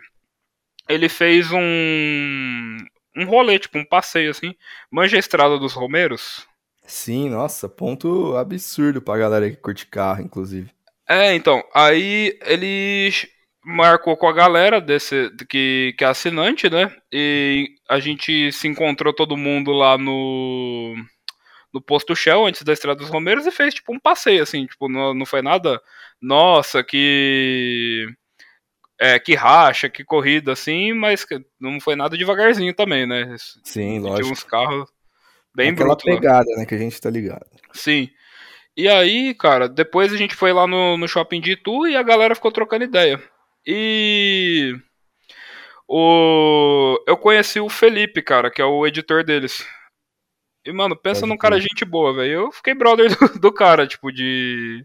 [0.88, 2.78] ele fez um
[3.18, 4.54] um rolê, tipo um passeio assim.
[4.92, 6.46] Manja a Estrada dos Romeiros?
[6.86, 10.70] Sim, nossa, ponto absurdo pra galera que curte carro, inclusive.
[11.08, 13.12] É, então, aí ele
[13.64, 16.92] marcou com a galera desse que, que é assinante, né?
[17.12, 20.96] E a gente se encontrou todo mundo lá no
[21.76, 24.88] no posto Shell antes da Estrada dos Romeiros e fez tipo um passeio, assim, tipo,
[24.88, 25.82] não, não foi nada,
[26.22, 28.08] nossa, que.
[28.98, 31.26] É, que racha, que corrida, assim, mas
[31.60, 33.36] não foi nada devagarzinho também, né?
[33.62, 34.22] Sim, lógico.
[34.22, 34.90] Tinha uns carros
[35.54, 36.60] bem Aquela bruto, pegada, lá.
[36.60, 37.46] né, que a gente tá ligado.
[37.74, 38.10] Sim.
[38.78, 42.04] E aí, cara, depois a gente foi lá no, no shopping de Itu e a
[42.04, 43.22] galera ficou trocando ideia.
[43.68, 44.74] E
[45.90, 49.66] o eu conheci o Felipe, cara, que é o editor deles.
[50.66, 52.32] E, mano, pensa Pode num cara gente boa, velho.
[52.32, 54.84] Eu fiquei brother do, do, cara, tipo, de.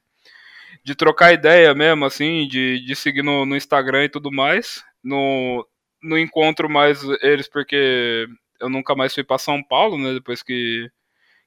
[0.83, 4.83] De trocar ideia mesmo, assim, de, de seguir no, no Instagram e tudo mais.
[5.03, 5.67] No,
[6.03, 8.27] no encontro mais eles, porque
[8.61, 10.15] eu nunca mais fui pra São Paulo, né?
[10.15, 10.91] Depois que,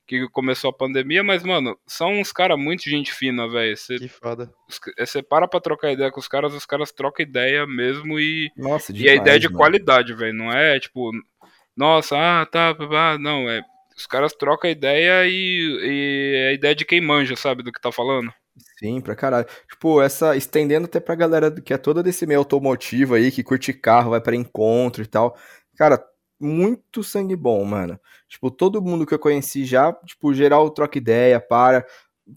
[0.06, 3.76] que começou a pandemia, mas, mano, são uns caras muito gente fina, velho.
[3.76, 4.52] Que foda.
[5.00, 8.52] Você para pra trocar ideia com os caras, os caras trocam ideia mesmo e.
[8.56, 9.58] Nossa, demais, E a ideia de mano.
[9.58, 10.34] qualidade, velho.
[10.34, 11.12] Não é tipo.
[11.76, 12.76] Nossa, ah, tá,
[13.20, 13.64] não, é
[13.96, 17.92] os caras trocam ideia e, e a ideia de quem manja, sabe, do que tá
[17.92, 18.32] falando.
[18.80, 19.48] Sim, pra caralho.
[19.70, 20.36] Tipo, essa.
[20.36, 24.22] Estendendo até pra galera que é toda desse meio automotivo aí, que curte carro, vai
[24.22, 25.36] para encontro e tal.
[25.76, 26.04] Cara,
[26.40, 28.00] muito sangue bom, mano.
[28.28, 31.86] Tipo, todo mundo que eu conheci já, tipo, geral troca ideia, para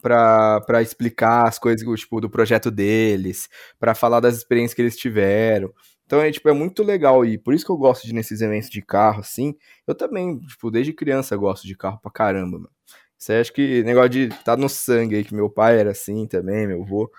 [0.02, 3.48] pra, pra explicar as coisas, tipo, do projeto deles,
[3.78, 5.72] para falar das experiências que eles tiveram.
[6.06, 8.70] Então é, tipo, é muito legal e por isso que eu gosto de nesses eventos
[8.70, 9.54] de carro, assim.
[9.86, 12.70] Eu também, tipo, desde criança gosto de carro pra caramba, mano.
[13.18, 16.66] Você acha que negócio de tá no sangue aí, que meu pai era assim também,
[16.66, 17.10] meu avô.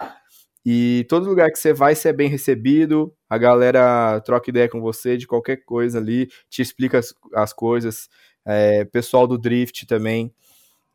[0.65, 4.81] E todo lugar que você vai, você é bem recebido, a galera troca ideia com
[4.81, 8.09] você de qualquer coisa ali, te explica as, as coisas.
[8.45, 10.33] É, pessoal do Drift também,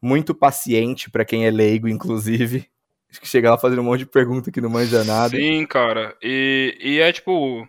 [0.01, 2.67] muito paciente para quem é leigo, inclusive.
[3.21, 5.37] Que chega lá fazendo um monte de pergunta que não manja nada.
[5.37, 6.17] Sim, cara.
[6.23, 7.69] E, e é tipo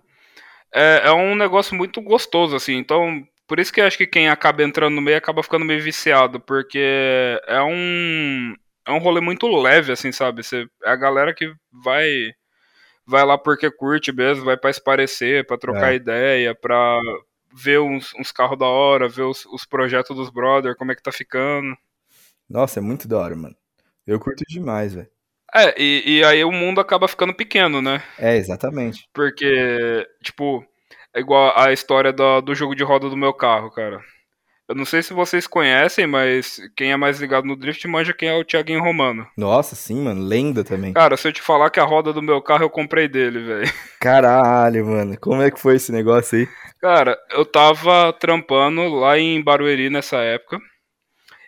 [0.74, 2.76] é, é um negócio muito gostoso, assim.
[2.76, 5.82] Então, por isso que eu acho que quem acaba entrando no meio acaba ficando meio
[5.82, 8.56] viciado, porque é um
[8.86, 10.44] é um rolê muito leve, assim, sabe?
[10.44, 12.32] Você, é a galera que vai
[13.06, 15.96] vai lá porque curte mesmo, vai para esparecer, para trocar é.
[15.96, 17.00] ideia, para
[17.54, 21.04] ver uns, uns carros da hora, ver os, os projetos dos brother, como é que
[21.04, 21.76] tá ficando.
[22.50, 23.56] Nossa, é muito da hora, mano.
[24.06, 25.10] Eu curto demais, velho.
[25.56, 28.02] É, e, e aí o mundo acaba ficando pequeno, né?
[28.18, 29.08] É, exatamente.
[29.14, 30.66] Porque, tipo,
[31.16, 34.02] é igual a história do, do jogo de roda do meu carro, cara.
[34.68, 38.30] Eu não sei se vocês conhecem, mas quem é mais ligado no drift manja quem
[38.30, 39.28] é o Thiaguinho Romano.
[39.38, 40.24] Nossa, sim, mano.
[40.24, 40.94] Lenda também.
[40.94, 43.74] Cara, se eu te falar que a roda do meu carro eu comprei dele, velho.
[44.00, 45.20] Caralho, mano.
[45.20, 46.48] Como é que foi esse negócio aí?
[46.82, 50.58] Cara, eu tava trampando lá em Barueri nessa época.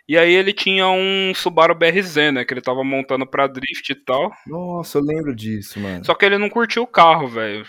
[0.08, 2.44] E aí ele tinha um Subaru BRZ, né?
[2.44, 4.30] Que ele tava montando pra drift e tal.
[4.46, 6.04] Nossa, eu lembro disso, mano.
[6.04, 7.64] Só que ele não curtiu o carro, velho.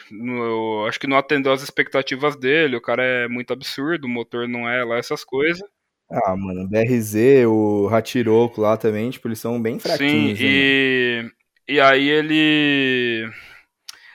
[0.88, 2.76] Acho que não atendeu as expectativas dele.
[2.76, 5.68] O cara é muito absurdo, o motor não é lá, essas coisas.
[6.10, 7.16] Ah, mano, o BRZ,
[7.48, 10.38] o Hatiroco lá também, tipo, eles são bem fraquinhos.
[10.38, 11.32] Sim, né, e...
[11.68, 13.30] e aí ele...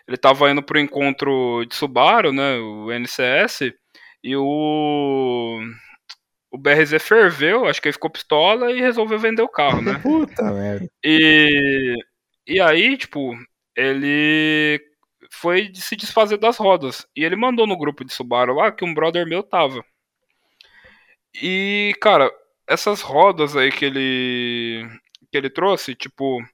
[0.08, 3.72] Ele tava indo pro encontro de Subaru, né, o NCS,
[4.24, 5.60] e o
[6.52, 9.98] o BRZ ferveu, acho que ele ficou pistola e resolveu vender o carro, né?
[10.04, 10.86] Puta merda.
[11.02, 11.96] E,
[12.46, 13.34] e aí, tipo,
[13.74, 14.78] ele
[15.30, 17.06] foi se desfazer das rodas.
[17.16, 19.82] E ele mandou no grupo de Subaru lá que um brother meu tava.
[21.34, 22.30] E, cara,
[22.68, 24.86] essas rodas aí que ele
[25.30, 26.44] que ele trouxe, tipo,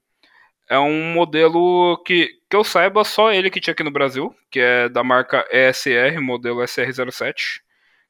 [0.69, 4.61] é um modelo que, que eu saiba só ele que tinha aqui no Brasil, que
[4.61, 7.59] é da marca ESR, modelo SR07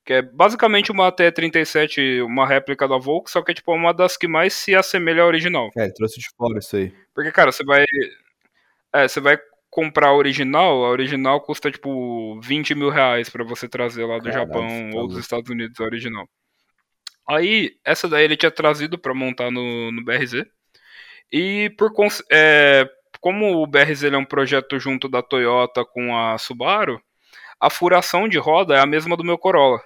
[0.10, 4.18] que é basicamente uma T37, uma réplica da Volkswagen, só que é tipo uma das
[4.18, 5.70] que mais se assemelha à original.
[5.78, 6.92] É, trouxe de fora isso aí.
[7.14, 7.86] Porque, cara, você vai.
[8.92, 9.38] É, você vai
[9.70, 14.24] comprar a original, a original custa tipo 20 mil reais pra você trazer lá do
[14.24, 16.28] Caralho, Japão tá ou dos Estados Unidos a original.
[17.28, 20.44] Aí, essa daí ele tinha trazido pra montar no, no BRZ.
[21.32, 21.92] E por
[22.32, 22.90] é,
[23.22, 27.00] como o BRZ é um projeto junto da Toyota com a Subaru,
[27.60, 29.80] a furação de roda é a mesma do meu Corolla.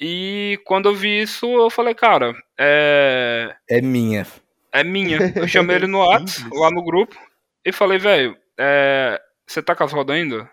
[0.00, 3.54] E quando eu vi isso, eu falei, cara, é.
[3.68, 4.26] É minha.
[4.72, 5.18] É minha.
[5.36, 7.16] Eu chamei ele no WhatsApp, lá no grupo,
[7.64, 9.20] e falei, velho, é...
[9.46, 10.50] você tá com as rodas ainda?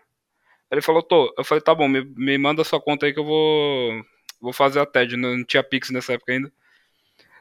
[0.71, 1.33] Ele falou, tô.
[1.37, 4.03] Eu falei, tá bom, me, me manda sua conta aí que eu vou,
[4.39, 5.17] vou fazer a TED.
[5.17, 6.51] Não tinha Pix nessa época ainda.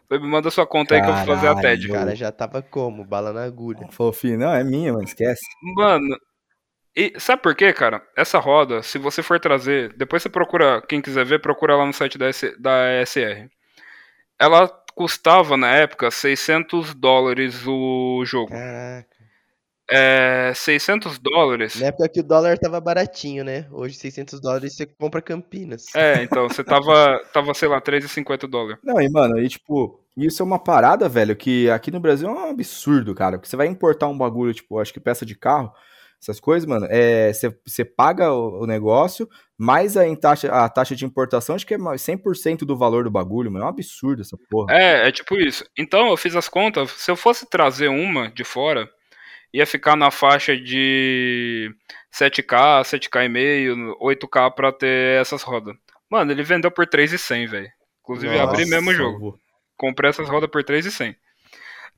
[0.09, 1.91] Falei, me manda sua conta Caralho, aí que eu vou fazer a TED.
[1.91, 3.05] O cara já tava como?
[3.05, 3.87] Bala na agulha.
[3.91, 5.43] Fofinho, não, é minha, mano, esquece.
[5.77, 6.19] Mano,
[6.97, 8.03] e sabe por quê, cara?
[8.17, 11.93] Essa roda, se você for trazer, depois você procura, quem quiser ver, procura lá no
[11.93, 13.49] site da, S, da ESR.
[14.39, 18.51] Ela custava na época 600 dólares o jogo.
[18.51, 19.07] Caraca.
[19.91, 21.81] é, 600 dólares.
[21.81, 23.67] Na época que o dólar tava baratinho, né?
[23.71, 25.87] Hoje 600 dólares você compra Campinas.
[25.95, 28.79] É, então, você tava, tava sei lá, 3,50 dólares.
[28.85, 32.33] Não, e mano, aí tipo, isso é uma parada, velho, que aqui no Brasil é
[32.33, 33.39] um absurdo, cara.
[33.39, 35.73] Porque você vai importar um bagulho, tipo, acho que peça de carro,
[36.21, 41.05] essas coisas, mano, é, você paga o, o, negócio, mais a taxa, a taxa de
[41.05, 43.65] importação, acho que é 100% do valor do bagulho, mano.
[43.65, 44.75] É um absurdo essa porra.
[44.75, 45.65] É, é tipo isso.
[45.79, 48.91] Então, eu fiz as contas, se eu fosse trazer uma de fora,
[49.53, 51.73] ia ficar na faixa de
[52.13, 55.77] 7K, 7K e meio, 8K pra ter essas rodas.
[56.11, 57.69] Mano, ele vendeu por 3,100, velho.
[58.03, 59.39] Inclusive, Nossa, abri mesmo o jogo.
[59.77, 61.15] Comprei essas rodas por 3,100.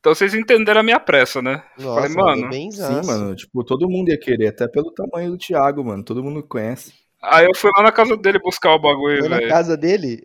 [0.00, 1.62] Então vocês entenderam a minha pressa, né?
[1.78, 2.52] Nossa, Falei, mano.
[2.52, 3.36] Sim, mano.
[3.36, 6.02] Tipo, todo mundo ia querer, até pelo tamanho do Thiago, mano.
[6.02, 6.94] Todo mundo conhece.
[7.22, 9.28] Aí eu fui lá na casa dele buscar o bagulho, velho.
[9.28, 10.22] na casa dele?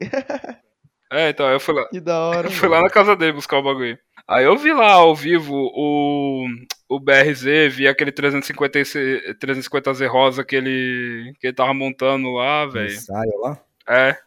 [1.12, 1.86] é, então, eu fui lá.
[1.92, 2.48] Que da hora.
[2.48, 4.00] Eu fui lá na casa dele buscar o bagulho.
[4.26, 6.48] Aí eu vi lá ao vivo o,
[6.90, 12.94] o BRZ, vi aquele 350, 350Z rosa que ele, que ele tava montando lá, velho.
[12.94, 13.60] Ensaio lá?
[13.88, 14.18] É.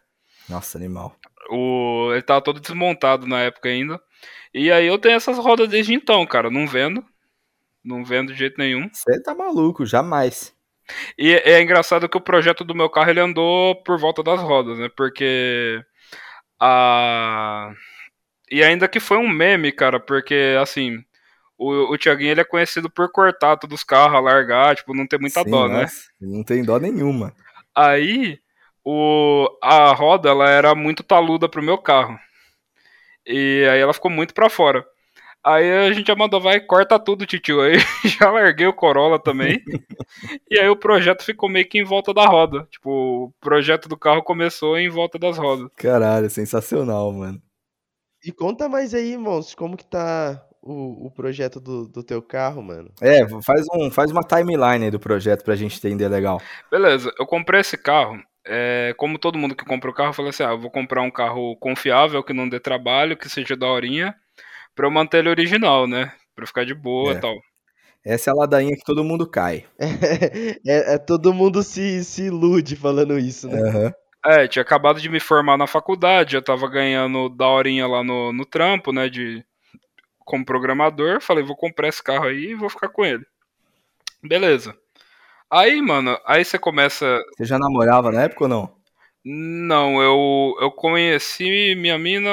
[0.47, 1.15] Nossa, animal.
[1.51, 3.99] O, ele tava todo desmontado na época ainda.
[4.53, 6.49] E aí eu tenho essas rodas desde então, cara.
[6.49, 7.03] Não vendo.
[7.83, 8.89] Não vendo de jeito nenhum.
[8.91, 10.53] Você tá maluco, jamais.
[11.17, 14.77] E é engraçado que o projeto do meu carro ele andou por volta das rodas,
[14.77, 14.89] né?
[14.95, 15.81] Porque
[16.59, 17.71] a.
[18.51, 21.03] E ainda que foi um meme, cara, porque assim.
[21.57, 25.19] O, o Thiaguinho ele é conhecido por cortar todos os carros, largar, tipo, não ter
[25.19, 25.87] muita Sim, dó, né?
[26.19, 27.35] Não tem dó nenhuma.
[27.75, 28.39] Aí,
[28.83, 32.17] o, a roda ela era muito taluda pro meu carro.
[33.25, 34.85] E aí ela ficou muito pra fora.
[35.43, 37.61] Aí a gente já mandou, vai, corta tudo, titio.
[37.61, 37.73] Aí
[38.19, 39.61] já larguei o Corolla também.
[40.49, 42.67] e aí o projeto ficou meio que em volta da roda.
[42.69, 42.89] Tipo,
[43.25, 45.69] o projeto do carro começou em volta das rodas.
[45.75, 47.41] Caralho, sensacional, mano.
[48.23, 52.61] E conta mais aí, monstro, como que tá o, o projeto do, do teu carro,
[52.61, 52.91] mano?
[52.99, 56.41] É, faz, um, faz uma timeline aí do projeto pra gente entender legal.
[56.69, 60.43] Beleza, eu comprei esse carro é, como todo mundo que compra o carro, falei assim:
[60.43, 64.15] ah, eu vou comprar um carro confiável, que não dê trabalho, que seja da horinha,
[64.75, 66.11] pra eu manter ele original, né?
[66.35, 67.19] Pra ficar de boa e é.
[67.19, 67.35] tal.
[68.03, 69.65] Essa é a ladainha que todo mundo cai.
[70.65, 73.61] é, é, todo mundo se, se ilude falando isso, né?
[73.61, 73.91] Uhum.
[74.25, 78.33] É, tinha acabado de me formar na faculdade, eu tava ganhando da horinha lá no,
[78.33, 79.09] no trampo, né?
[79.09, 79.45] De,
[80.25, 81.21] como programador.
[81.21, 83.25] Falei, vou comprar esse carro aí e vou ficar com ele.
[84.23, 84.75] Beleza.
[85.51, 87.19] Aí, mano, aí você começa.
[87.35, 88.79] Você já namorava na época ou não?
[89.25, 92.29] Não, eu, eu conheci minha mina.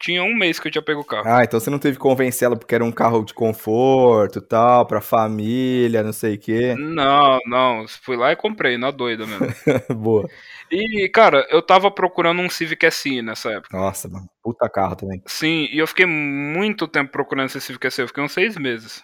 [0.00, 1.24] Tinha um mês que eu tinha pego o carro.
[1.26, 4.84] Ah, então você não teve que convencer ela porque era um carro de conforto tal,
[4.86, 6.74] pra família, não sei o quê.
[6.76, 7.86] Não, não.
[8.02, 9.46] Fui lá e comprei, na doida mesmo.
[9.94, 10.28] Boa.
[10.70, 13.76] E, cara, eu tava procurando um Civic SI nessa época.
[13.76, 14.28] Nossa, mano.
[14.42, 15.22] Puta carro também.
[15.26, 18.02] Sim, e eu fiquei muito tempo procurando esse Civic SI.
[18.02, 19.02] Eu fiquei uns seis meses.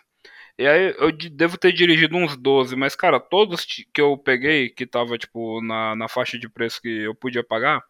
[0.59, 4.87] E aí eu devo ter dirigido uns 12, mas, cara, todos que eu peguei, que
[4.87, 7.83] tava, tipo, na, na faixa de preço que eu podia pagar,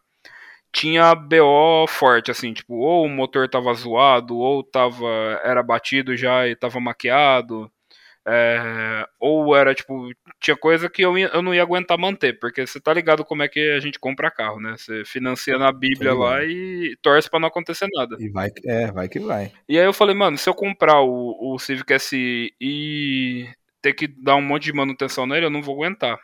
[0.72, 5.06] tinha BO forte, assim, tipo, ou o motor tava zoado, ou tava,
[5.44, 7.70] era batido já e tava maquiado,
[8.26, 10.08] é, ou era tipo,
[10.40, 13.42] tinha coisa que eu, ia, eu não ia aguentar manter, porque você tá ligado como
[13.42, 14.76] é que a gente compra carro, né?
[14.76, 18.16] Você financia na Bíblia lá e torce para não acontecer nada.
[18.20, 19.52] E vai, é, vai que vai.
[19.68, 23.48] E aí eu falei, mano, se eu comprar o, o Civic SI e
[23.80, 26.18] ter que dar um monte de manutenção nele, eu não vou aguentar.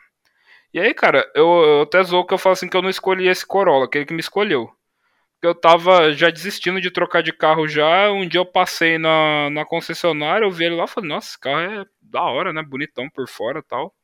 [0.73, 3.27] E aí, cara, eu, eu até zoo que eu falo assim que eu não escolhi
[3.27, 4.71] esse Corolla, aquele que me escolheu
[5.43, 8.11] eu tava já desistindo de trocar de carro já.
[8.13, 11.41] Um dia eu passei na, na concessionária, eu vi ele lá e falei, nossa, esse
[11.41, 12.63] carro é da hora, né?
[12.63, 13.95] Bonitão por fora tal.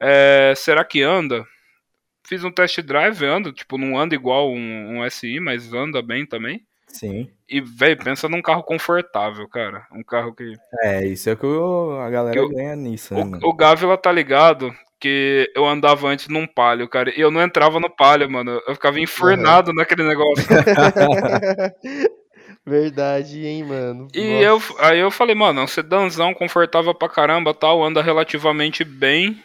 [0.00, 1.44] É, será que anda?
[2.26, 6.26] Fiz um test drive, anda, tipo, não anda igual um, um SI, mas anda bem
[6.26, 6.66] também.
[6.88, 7.30] Sim.
[7.48, 9.86] E, velho, pensa num carro confortável, cara.
[9.92, 10.54] Um carro que.
[10.82, 13.38] É, isso é que a galera que ganha nisso, né?
[13.42, 17.42] O, o Gávila tá ligado que eu andava antes num palio, cara, e eu não
[17.42, 18.60] entrava no palio, mano.
[18.66, 19.76] Eu ficava enfurnado uhum.
[19.76, 20.46] naquele negócio.
[22.64, 24.08] Verdade, hein, mano.
[24.12, 28.84] E eu, aí eu falei, mano, é um sedanzão confortável pra caramba, tal, anda relativamente
[28.84, 29.40] bem.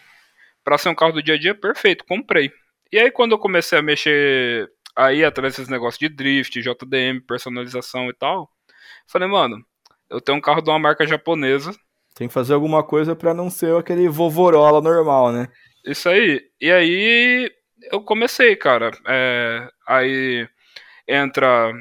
[0.63, 2.51] Pra ser um carro do dia a dia, perfeito, comprei.
[2.91, 8.09] E aí quando eu comecei a mexer aí atrás desses negócios de drift, JDM, personalização
[8.09, 8.49] e tal,
[9.07, 9.63] falei, mano,
[10.09, 11.73] eu tenho um carro de uma marca japonesa
[12.13, 15.47] tem que fazer alguma coisa para não ser aquele vovorola normal, né?
[15.85, 16.41] Isso aí.
[16.59, 17.51] E aí
[17.91, 18.91] eu comecei, cara.
[19.07, 20.47] É, aí
[21.07, 21.73] entra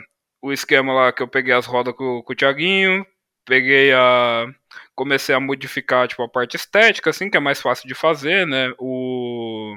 [0.43, 3.07] o esquema lá que eu peguei as rodas com, com o Thiaguinho,
[3.45, 4.47] peguei a.
[4.95, 8.73] Comecei a modificar tipo, a parte estética, assim, que é mais fácil de fazer, né?
[8.79, 9.77] O.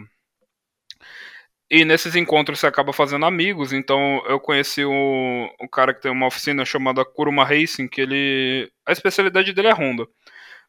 [1.70, 6.12] E nesses encontros você acaba fazendo amigos, então eu conheci um, um cara que tem
[6.12, 8.72] uma oficina chamada Kuruma Racing, que ele.
[8.86, 10.08] A especialidade dele é Honda.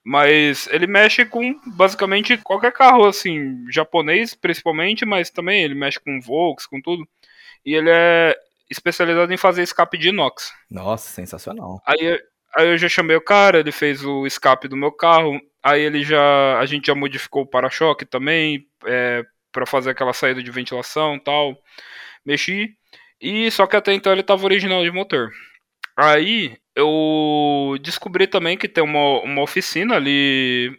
[0.04, 6.20] Mas ele mexe com basicamente qualquer carro, assim, japonês principalmente, mas também ele mexe com
[6.20, 7.08] Volks, com tudo.
[7.64, 8.36] E ele é
[8.70, 10.52] especializado em fazer escape de inox.
[10.70, 11.80] Nossa, sensacional.
[11.86, 12.20] Aí,
[12.54, 15.40] aí eu já chamei o cara, ele fez o escape do meu carro.
[15.62, 16.58] Aí ele já.
[16.58, 21.56] A gente já modificou o para-choque também, é, para fazer aquela saída de ventilação tal.
[22.26, 22.76] Mexi.
[23.18, 25.30] E só que até então ele tava original de motor.
[25.96, 30.76] Aí eu descobri também que tem uma, uma oficina ali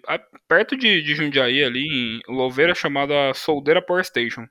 [0.48, 4.46] perto de, de Jundiaí, ali em Louveira, chamada Soldeira Power Station.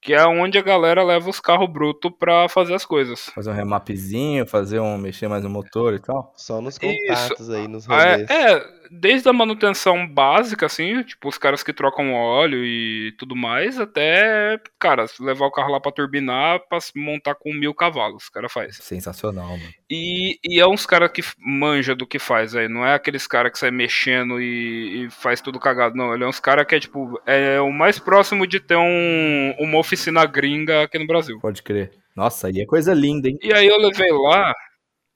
[0.00, 3.26] Que é onde a galera leva os carros brutos pra fazer as coisas.
[3.32, 4.98] Fazer um remapzinho, fazer um.
[4.98, 6.32] mexer mais no motor e tal.
[6.36, 7.52] Só nos contatos Isso.
[7.52, 8.30] aí, nos ah, é, rolês.
[8.30, 13.34] É, é, desde a manutenção básica, assim, tipo, os caras que trocam óleo e tudo
[13.34, 18.32] mais, até, cara, levar o carro lá pra turbinar pra montar com mil cavalos, o
[18.32, 18.76] cara faz.
[18.76, 19.72] Sensacional, mano.
[19.90, 23.52] E, e é uns caras que manja do que faz, aí, não é aqueles caras
[23.52, 26.14] que sai mexendo e, e, faz tudo cagado, não.
[26.14, 29.78] Ele é uns caras que é, tipo, é o mais próximo de ter um, uma
[29.78, 31.38] oficina gringa aqui no Brasil.
[31.40, 31.92] Pode crer.
[32.14, 33.38] Nossa, aí é coisa linda, hein?
[33.42, 34.52] E aí eu levei lá.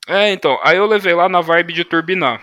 [0.09, 2.41] É, então, aí eu levei lá na vibe de turbinar.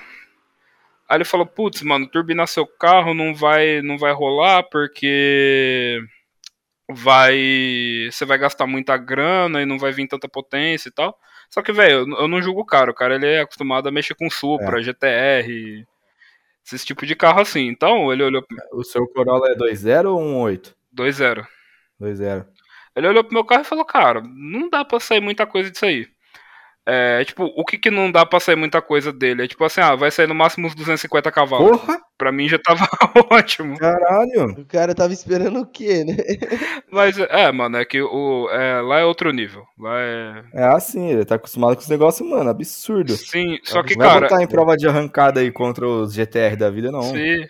[1.14, 6.01] Aí ele falou, putz, mano, turbinar seu carro não vai, não vai rolar porque
[6.89, 11.16] vai, você vai gastar muita grana e não vai vir tanta potência e tal.
[11.51, 14.16] Só que, velho, eu, não julgo o cara, o cara ele é acostumado a mexer
[14.16, 14.82] com Supra, é.
[14.82, 15.86] GTR,
[16.66, 17.68] esse tipo de carro assim.
[17.68, 20.74] Então, ele olhou O seu Corolla é 2.0 ou 1.8?
[20.97, 21.45] 2.0.
[22.01, 22.47] 2.0.
[22.95, 25.86] Ele olhou pro meu carro e falou, cara, não dá pra sair muita coisa disso
[25.86, 26.07] aí.
[26.86, 29.43] É, tipo, o que que não dá pra sair muita coisa dele?
[29.43, 31.79] É tipo assim, ah, vai sair no máximo uns 250 cavalos.
[31.79, 31.97] Porra!
[32.17, 32.88] Pra mim já tava
[33.31, 33.77] ótimo.
[33.77, 34.51] Caralho!
[34.57, 36.15] O cara tava esperando o quê, né?
[36.91, 39.63] Mas, é, mano, é que o, é, lá é outro nível.
[39.79, 40.43] Lá é...
[40.53, 43.13] É assim, ele tá acostumado com os negócios, mano, absurdo.
[43.15, 44.13] Sim, só que, não cara...
[44.13, 47.03] Não vai botar em prova de arrancada aí contra os GTR da vida, não.
[47.03, 47.45] Sim.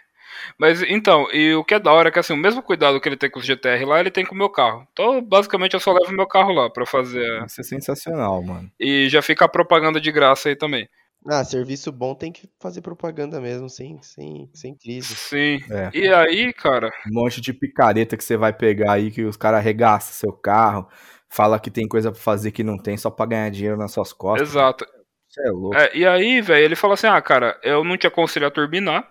[0.57, 3.07] Mas então, e o que é da hora é que assim, o mesmo cuidado que
[3.07, 4.87] ele tem com os GTR lá, ele tem com o meu carro.
[4.91, 7.43] Então, basicamente, eu só levo meu carro lá pra fazer.
[7.45, 8.69] Isso é sensacional, mano.
[8.79, 10.87] E já fica a propaganda de graça aí também.
[11.25, 15.15] Ah, serviço bom tem que fazer propaganda mesmo, sem, sem, sem crise.
[15.15, 15.59] Sim.
[15.71, 15.89] É.
[15.93, 16.91] E aí, cara.
[17.09, 20.87] Um monte de picareta que você vai pegar aí, que os caras arregaçam seu carro,
[21.29, 24.11] fala que tem coisa pra fazer que não tem, só pra ganhar dinheiro nas suas
[24.11, 24.49] costas.
[24.49, 24.85] Exato.
[25.29, 25.77] Você é louco.
[25.77, 29.09] É, e aí, velho, ele fala assim: ah, cara, eu não te aconselho a turbinar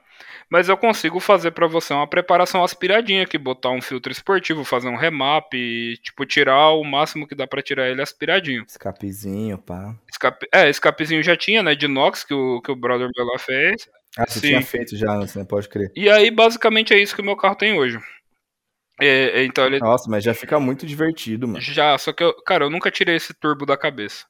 [0.53, 4.87] mas eu consigo fazer para você uma preparação aspiradinha aqui, botar um filtro esportivo, fazer
[4.87, 8.63] um remap e, tipo, tirar o máximo que dá para tirar ele aspiradinho.
[8.69, 9.97] Escapezinho, pá.
[10.11, 10.47] Escape...
[10.53, 13.89] É, escapezinho já tinha, né, de inox que o, que o brother meu lá fez.
[14.15, 14.49] Ah, você Sim.
[14.49, 15.91] tinha feito já, você não pode crer.
[15.97, 17.99] E aí, basicamente, é isso que o meu carro tem hoje.
[19.01, 19.79] É, é, então ele...
[19.79, 21.63] Nossa, mas já fica muito divertido, mano.
[21.63, 24.27] Já, só que, eu, cara, eu nunca tirei esse turbo da cabeça.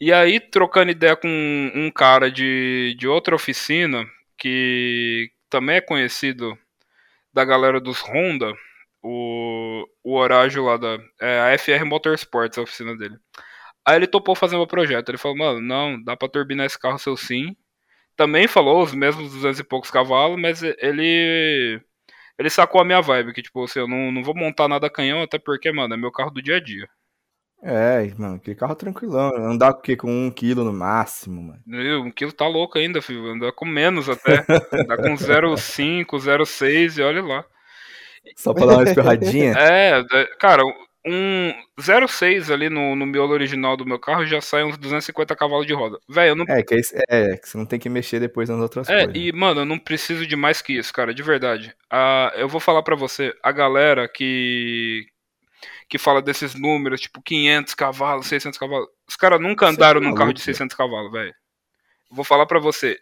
[0.00, 1.26] E aí, trocando ideia com
[1.74, 4.06] um cara de, de outra oficina,
[4.44, 6.58] que também é conhecido
[7.32, 8.52] da galera dos Honda,
[9.02, 13.16] o, o Horágio lá da é, a FR Motorsports, a oficina dele.
[13.86, 15.08] Aí ele topou fazer meu projeto.
[15.08, 17.56] Ele falou, mano, não, dá pra turbinar esse carro seu sim.
[18.16, 21.80] Também falou os mesmos 200 e poucos cavalos, mas ele
[22.38, 25.22] ele sacou a minha vibe, que tipo, assim, eu não, não vou montar nada canhão,
[25.22, 26.88] até porque, mano, é meu carro do dia a dia.
[27.66, 29.34] É, mano, aquele carro tranquilão.
[29.36, 29.96] Andar com o quê?
[29.96, 32.04] Com um quilo no máximo, mano.
[32.04, 33.26] Um quilo tá louco ainda, filho.
[33.26, 34.44] Andar com menos até.
[34.70, 37.44] Andar com 0,5, 0,6 e olha lá.
[38.36, 39.54] Só pra dar uma espirradinha?
[39.58, 40.62] É, é cara,
[41.06, 45.66] um 0,6 ali no, no miolo original do meu carro já sai uns 250 cavalos
[45.66, 45.98] de roda.
[46.08, 46.44] Velho, eu não.
[46.48, 49.14] É que, é, é, que você não tem que mexer depois nas outras é, coisas.
[49.14, 51.74] É, e, mano, eu não preciso de mais que isso, cara, de verdade.
[51.90, 55.06] Ah, eu vou falar para você, a galera que,
[55.88, 58.88] que fala desses números, tipo 500 cavalos, 600 cavalos.
[59.08, 61.34] Os caras nunca andaram é num carro de 600 cavalos, velho.
[62.10, 62.98] Vou falar para você.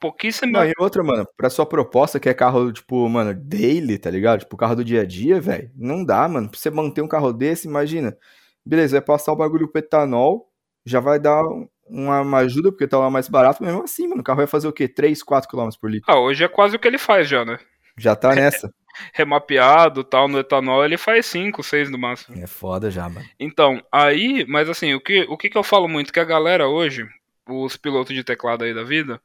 [0.00, 0.52] Pouquíssimo.
[0.52, 4.40] Não, e outra, mano, pra sua proposta, que é carro, tipo, mano, daily, tá ligado?
[4.40, 5.70] Tipo, carro do dia a dia, velho.
[5.74, 6.48] Não dá, mano.
[6.48, 8.16] Pra você manter um carro desse, imagina.
[8.64, 10.48] Beleza, vai passar o bagulho pro etanol,
[10.86, 11.42] já vai dar
[11.88, 14.20] uma, uma ajuda, porque tá lá mais barato, mesmo assim, mano.
[14.20, 14.86] O carro vai fazer o quê?
[14.86, 16.12] 3, 4 km por litro.
[16.12, 17.58] Ah, hoje é quase o que ele faz já, né?
[17.96, 18.72] Já tá nessa.
[19.12, 22.42] remapeado tal no etanol, ele faz 5, 6 no máximo.
[22.42, 23.26] É foda já, mano.
[23.38, 26.12] Então, aí, mas assim, o que, o que, que eu falo muito?
[26.12, 27.06] Que a galera hoje,
[27.46, 29.20] os pilotos de teclado aí da vida,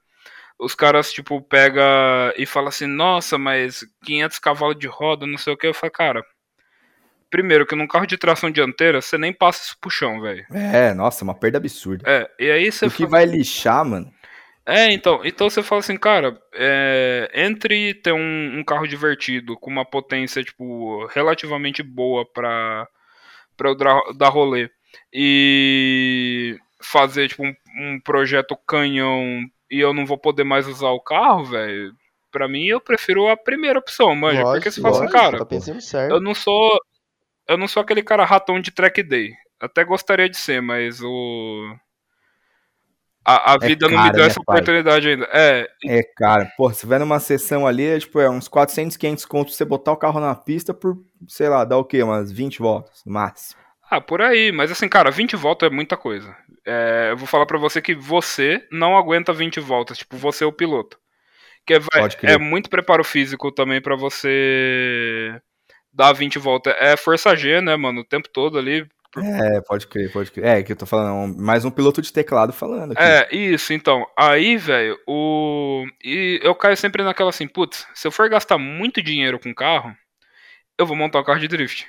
[0.59, 5.53] os caras, tipo, pega e fala assim, nossa, mas 500 cavalos de roda, não sei
[5.53, 5.67] o que.
[5.67, 6.25] Eu falo, cara,
[7.29, 10.45] primeiro que num carro de tração dianteira, você nem passa isso pro chão, velho.
[10.51, 12.03] É, nossa, uma perda absurda.
[12.07, 12.85] É, e aí você...
[12.85, 13.09] O que fala...
[13.09, 14.13] vai lixar, mano,
[14.65, 19.69] é, então, então você fala assim, cara, é, entre ter um, um, carro divertido com
[19.69, 22.87] uma potência, tipo, relativamente boa pra,
[23.57, 24.69] pra eu dar, rolê
[25.11, 31.01] e fazer, tipo, um, um projeto canhão e eu não vou poder mais usar o
[31.01, 31.93] carro, velho,
[32.33, 34.43] pra mim eu prefiro a primeira opção, manja.
[34.43, 35.45] Lógico, porque se fala assim, cara, tá
[36.09, 36.79] eu não sou.
[37.47, 39.33] Eu não sou aquele cara ratão de track day.
[39.59, 41.75] Até gostaria de ser, mas o.
[43.25, 44.55] A, a é vida cara, não me deu né, essa pai?
[44.57, 45.29] oportunidade ainda.
[45.31, 45.67] É.
[45.85, 46.51] É, cara.
[46.57, 49.65] Pô, se vai numa sessão ali, é tipo, é uns 400, 500 contos pra você
[49.65, 50.97] botar o carro na pista por,
[51.27, 52.03] sei lá, dá o quê?
[52.03, 53.61] Umas 20 voltas, máximo.
[53.89, 54.51] Ah, por aí.
[54.51, 56.35] Mas assim, cara, 20 voltas é muita coisa.
[56.65, 59.97] É, eu vou falar para você que você não aguenta 20 voltas.
[59.99, 60.97] Tipo, você é o piloto.
[61.65, 61.79] Que é,
[62.33, 65.39] é muito preparo físico também para você
[65.93, 66.75] dar 20 voltas.
[66.77, 68.01] É força G, né, mano?
[68.01, 68.85] O tempo todo ali.
[69.17, 70.45] É, pode crer, pode crer.
[70.45, 73.01] É, que eu tô falando, mais um piloto de teclado falando aqui.
[73.01, 74.07] É, isso, então.
[74.17, 75.85] Aí, velho, o.
[76.03, 79.95] E eu caio sempre naquela assim, putz, se eu for gastar muito dinheiro com carro,
[80.77, 81.87] eu vou montar um carro de drift.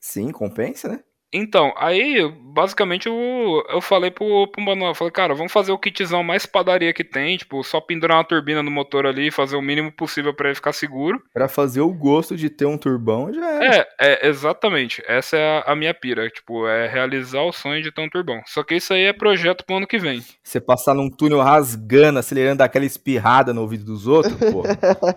[0.00, 1.00] Sim, compensa, né?
[1.32, 6.22] Então, aí, basicamente, eu, eu falei pro, pro Manuel, falei, cara, vamos fazer o kitzão
[6.24, 9.62] mais padaria que tem, tipo, só pendurar uma turbina no motor ali e fazer o
[9.62, 11.22] mínimo possível para ele ficar seguro.
[11.32, 13.78] Para fazer o gosto de ter um turbão, já é.
[13.78, 15.02] É, é exatamente.
[15.06, 18.40] Essa é a, a, minha pira, tipo, é realizar o sonho de ter um turbão.
[18.46, 20.24] Só que isso aí é projeto pro ano que vem.
[20.42, 24.62] Você passar num túnel rasgando, acelerando aquela espirrada no ouvido dos outros, pô.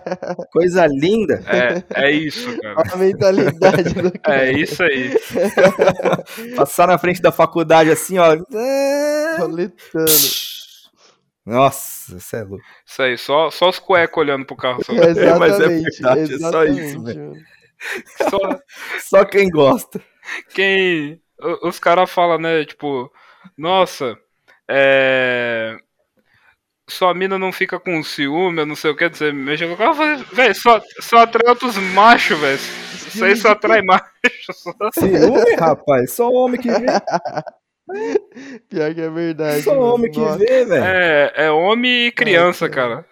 [0.52, 1.42] Coisa linda.
[1.46, 2.82] É, é isso, cara.
[2.92, 4.46] A mentalidade do cara.
[4.46, 5.12] É isso aí.
[6.56, 8.36] Passar na frente da faculdade assim, ó.
[9.38, 10.12] Roletando.
[11.44, 12.64] Nossa, isso é louco.
[12.86, 14.84] Isso aí, só, só os cuecos olhando pro carro.
[14.84, 14.92] Só.
[14.94, 17.32] É, mas é verdade, é só isso, velho.
[18.30, 18.60] Só,
[19.00, 20.00] só quem gosta.
[20.50, 21.20] Quem.
[21.62, 23.12] Os caras falam, né, tipo,
[23.58, 24.16] nossa,
[24.68, 25.76] é
[26.88, 29.76] sua mina não fica com ciúme, eu não sei o que, você mexe com o
[29.76, 29.94] carro,
[30.32, 32.60] velho, só, só atrai outros machos, velho.
[33.14, 34.04] Isso aí só atrai macho.
[34.94, 36.86] Ciúme, rapaz, só homem que vê.
[38.68, 39.62] Pior que é verdade.
[39.62, 40.38] Só homem que Nossa.
[40.38, 40.84] vê, velho.
[40.84, 43.04] É, é homem e criança, cara.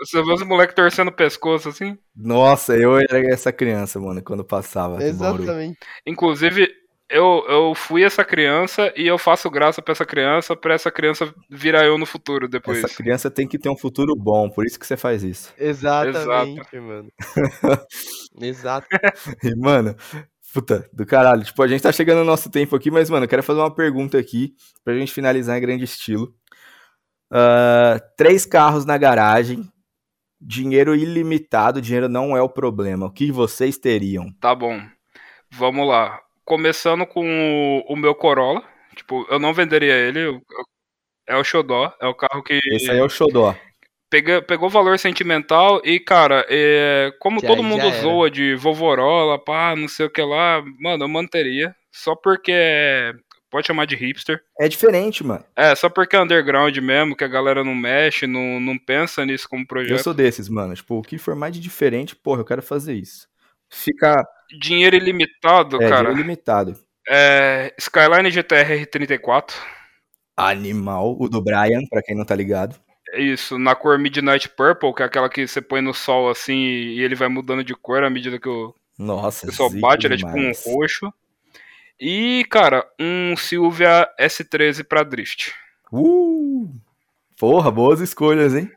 [0.00, 1.98] Você vê os moleques torcendo o pescoço assim?
[2.14, 5.02] Nossa, eu era essa criança, mano, quando passava.
[5.02, 5.78] Exatamente.
[6.06, 6.68] Inclusive,
[7.08, 11.32] eu, eu fui essa criança e eu faço graça pra essa criança, pra essa criança
[11.48, 12.82] virar eu no futuro depois.
[12.82, 15.54] Essa criança tem que ter um futuro bom, por isso que você faz isso.
[15.56, 16.82] Exatamente, Exato.
[16.82, 17.12] mano.
[18.42, 18.86] Exato.
[19.42, 19.94] E, mano,
[20.52, 21.44] puta, do caralho.
[21.44, 23.74] Tipo, a gente tá chegando no nosso tempo aqui, mas, mano, eu quero fazer uma
[23.74, 24.54] pergunta aqui
[24.84, 26.34] pra gente finalizar em grande estilo.
[27.32, 29.64] Uh, três carros na garagem,
[30.40, 33.06] dinheiro ilimitado, dinheiro não é o problema.
[33.06, 34.32] O que vocês teriam?
[34.40, 34.80] Tá bom.
[35.52, 38.62] Vamos lá começando com o, o, meu Corolla.
[38.94, 40.20] Tipo, eu não venderia ele.
[40.20, 40.64] Eu, eu,
[41.28, 41.92] é o Xodó.
[42.00, 42.58] É o carro que.
[42.72, 43.54] Esse aí é o Xodó.
[44.08, 49.74] Pegou, pegou valor sentimental e, cara, é, como já, todo mundo zoa de vovorola, pá,
[49.74, 51.74] não sei o que lá, mano, eu manteria.
[51.90, 53.12] Só porque é,
[53.50, 54.42] Pode chamar de hipster.
[54.60, 55.44] É diferente, mano.
[55.56, 59.48] É, só porque é underground mesmo, que a galera não mexe, não, não pensa nisso
[59.48, 59.92] como projeto.
[59.92, 60.74] Eu sou desses, mano.
[60.74, 63.26] Tipo, o que for mais de diferente, porra, eu quero fazer isso.
[63.70, 64.24] Fica
[64.60, 66.02] dinheiro ilimitado, é, cara.
[66.02, 66.78] Dinheiro ilimitado.
[67.08, 69.56] É, Skyline GTR 34.
[70.36, 72.76] Animal, o do Brian, pra quem não tá ligado.
[73.12, 76.56] É isso, na cor Midnight Purple, que é aquela que você põe no sol assim
[76.56, 80.18] e ele vai mudando de cor à medida que o, Nossa, sol bate, ele é
[80.18, 81.12] tipo um roxo.
[81.98, 85.54] E, cara, um Silvia S13 pra drift.
[85.90, 86.68] Uh!
[87.38, 88.70] Porra, boas escolhas, hein?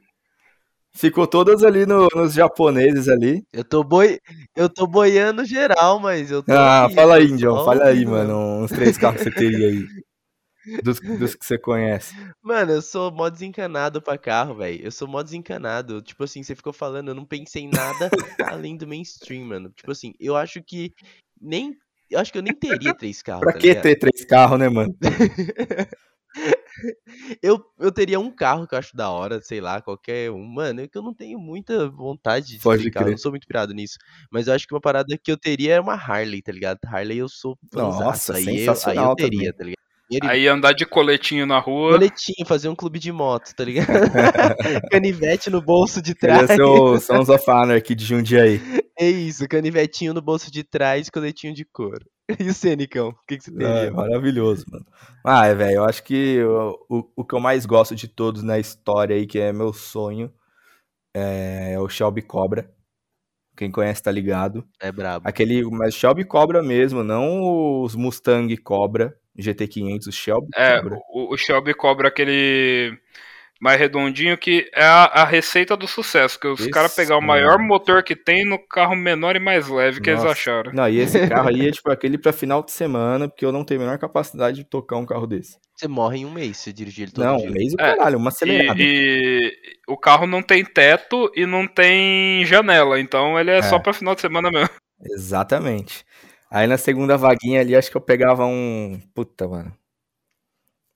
[0.94, 3.46] Ficou todas ali no, nos japoneses ali.
[3.54, 4.20] Eu tô, boi...
[4.56, 6.52] eu tô boiando geral, mas eu tô.
[6.52, 7.64] Ah, aqui, fala aí, John.
[7.64, 8.64] Fala aí, mano.
[8.64, 9.86] Uns três carros que você teria aí.
[10.84, 12.14] Dos, dos, que você conhece.
[12.42, 14.84] Mano, eu sou mó desencanado pra carro, velho.
[14.84, 16.02] Eu sou mó desencanado.
[16.02, 18.10] Tipo assim, você ficou falando, eu não pensei em nada
[18.52, 19.70] além do mainstream, mano.
[19.70, 20.94] Tipo assim, eu acho que
[21.40, 21.76] nem.
[22.10, 23.44] Eu acho que eu nem teria três carros.
[23.44, 23.84] pra tá que ligado?
[23.84, 24.96] ter três carros, né, mano?
[27.42, 30.46] eu, eu teria um carro que eu acho da hora, sei lá, qualquer um.
[30.46, 33.32] Mano, é que eu não tenho muita vontade de Pode ter carro, eu não sou
[33.32, 33.98] muito pirado nisso.
[34.32, 36.80] Mas eu acho que uma parada que eu teria é uma Harley, tá ligado?
[36.86, 39.54] Harley eu sou Nossa, aí eu, aí eu teria, também.
[39.54, 39.80] tá ligado?
[40.24, 41.92] Aí andar de coletinho na rua.
[41.92, 43.88] Coletinho, fazer um clube de moto, tá ligado?
[44.92, 46.50] Canivete no bolso de trás.
[46.50, 48.60] Esse é o Sons of Honor aqui de Jundiaí.
[49.00, 52.06] É isso, canivetinho no bolso de trás, coletinho de couro.
[52.40, 53.10] E o Cenicão?
[53.10, 53.68] O que, que você teria?
[53.68, 54.86] É, maravilhoso, mano.
[55.26, 58.44] Ah, é, velho, eu acho que o, o, o, que eu mais gosto de todos
[58.44, 60.32] na história aí, que é meu sonho,
[61.16, 62.72] é, é o Shelby Cobra.
[63.58, 64.68] Quem conhece tá ligado.
[64.80, 65.28] É brabo.
[65.28, 71.00] Aquele, mas Shelby Cobra mesmo, não os Mustang Cobra, GT500, o Shelby é, Cobra.
[71.10, 72.98] O, o Shelby Cobra, aquele
[73.60, 77.60] mais redondinho, que é a, a receita do sucesso, que os caras pegar o maior
[77.60, 80.28] motor que tem no carro menor e mais leve que Nossa.
[80.28, 80.72] eles acharam.
[80.72, 83.66] Não, e esse carro aí é tipo aquele para final de semana, porque eu não
[83.66, 85.58] tenho a menor capacidade de tocar um carro desse.
[85.76, 87.46] Você morre em um mês se dirigir ele todo não, dia.
[87.46, 88.82] Não, um mês o é, caralho, uma acelerada.
[88.82, 89.54] E, e,
[89.92, 93.62] o carro não tem teto e não tem janela, então ele é, é.
[93.62, 94.70] só para final de semana mesmo.
[95.14, 96.06] Exatamente.
[96.50, 99.00] Aí na segunda vaguinha ali, acho que eu pegava um.
[99.14, 99.74] Puta, mano.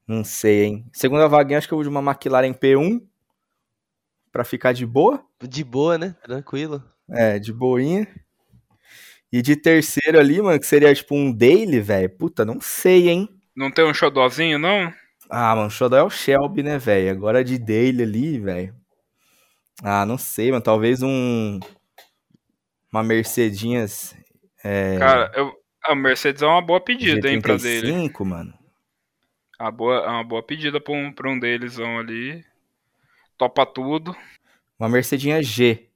[0.08, 0.86] Não sei, hein?
[0.94, 3.02] Segunda vaguinha, acho que eu vou de uma McLaren P1
[4.32, 5.24] pra ficar de boa.
[5.42, 6.16] De boa, né?
[6.24, 6.84] Tranquilo.
[7.10, 8.08] É, de boinha.
[9.32, 12.10] E de terceiro ali, mano, que seria tipo um daily, velho.
[12.10, 13.30] Puta, não sei, hein?
[13.56, 14.94] Não tem um xodózinho, não?
[15.30, 17.10] Ah, mano, o xodó é o Shelby, né, velho?
[17.12, 18.76] Agora de daily ali, velho.
[19.84, 20.64] Ah, não sei, mano.
[20.64, 21.60] Talvez um.
[22.92, 24.16] Uma Mercedinhas.
[24.64, 24.98] É...
[24.98, 25.54] Cara, eu...
[25.86, 28.12] a Mercedes é uma boa pedida, hein, pra dele.
[28.22, 28.54] mano.
[29.60, 32.44] Uma boa, uma boa pedida pra um, pra um deles ali.
[33.38, 34.16] Topa tudo.
[34.80, 35.88] Uma Mercedinha G.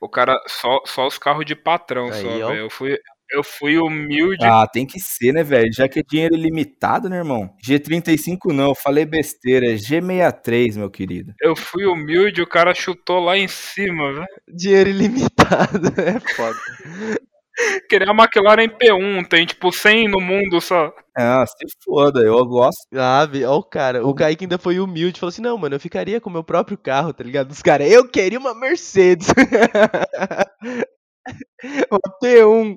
[0.00, 2.54] O cara, só, só os carros de patrão, Aí, só, velho.
[2.54, 2.98] Eu fui,
[3.30, 4.44] eu fui humilde.
[4.44, 5.72] Ah, tem que ser, né, velho?
[5.72, 7.48] Já que é dinheiro ilimitado, né, irmão?
[7.66, 9.72] G35 não, eu falei besteira.
[9.72, 11.32] É G63, meu querido.
[11.40, 14.26] Eu fui humilde, o cara chutou lá em cima, velho.
[14.48, 16.58] Dinheiro ilimitado, é foda.
[17.88, 20.92] Queria a McLaren P1, tem tipo 100 no mundo só.
[21.16, 22.88] Ah, se foda, eu gosto.
[22.94, 26.20] Ah, ó o cara, o Kaique ainda foi humilde, falou assim, não, mano, eu ficaria
[26.20, 27.52] com o meu próprio carro, tá ligado?
[27.52, 29.28] Os caras, eu queria uma Mercedes.
[31.90, 32.76] uma P1.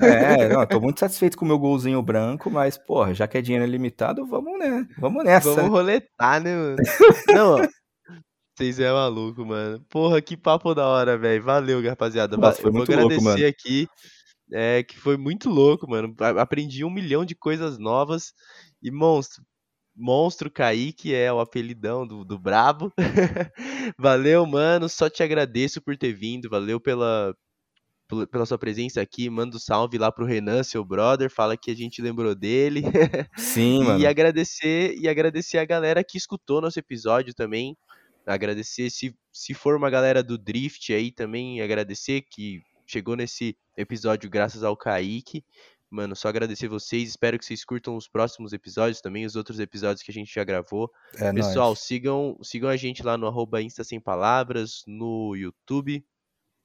[0.00, 3.42] É, não, tô muito satisfeito com o meu golzinho branco, mas, porra, já que é
[3.42, 4.86] dinheiro limitado, vamos, né?
[4.98, 5.52] Vamos nessa.
[5.54, 6.76] Vamos roletar, né, mano?
[7.28, 7.66] Não, ó.
[8.60, 9.82] Vocês é maluco, mano.
[9.88, 11.42] Porra, que papo da hora, velho.
[11.42, 12.36] Valeu, rapaziada.
[12.36, 13.46] Nossa, foi muito louco, mano.
[13.46, 13.88] aqui.
[14.52, 16.14] É, que foi muito louco, mano.
[16.38, 18.34] Aprendi um milhão de coisas novas.
[18.82, 19.42] E monstro.
[19.96, 22.92] Monstro Kaique é o apelidão do, do Brabo.
[23.98, 24.90] Valeu, mano.
[24.90, 26.50] Só te agradeço por ter vindo.
[26.50, 27.34] Valeu pela,
[28.30, 29.30] pela sua presença aqui.
[29.30, 31.30] Manda um salve lá pro Renan, seu brother.
[31.30, 32.82] Fala que a gente lembrou dele.
[33.38, 34.00] Sim, mano.
[34.00, 37.74] E agradecer, e agradecer a galera que escutou nosso episódio também.
[38.26, 44.28] Agradecer, se, se for uma galera do Drift aí também, agradecer que chegou nesse episódio
[44.28, 45.44] graças ao Kaique.
[45.90, 47.08] Mano, só agradecer vocês.
[47.08, 50.44] Espero que vocês curtam os próximos episódios também, os outros episódios que a gente já
[50.44, 50.90] gravou.
[51.16, 56.04] É Pessoal, sigam, sigam a gente lá no arroba Insta Sem Palavras, no YouTube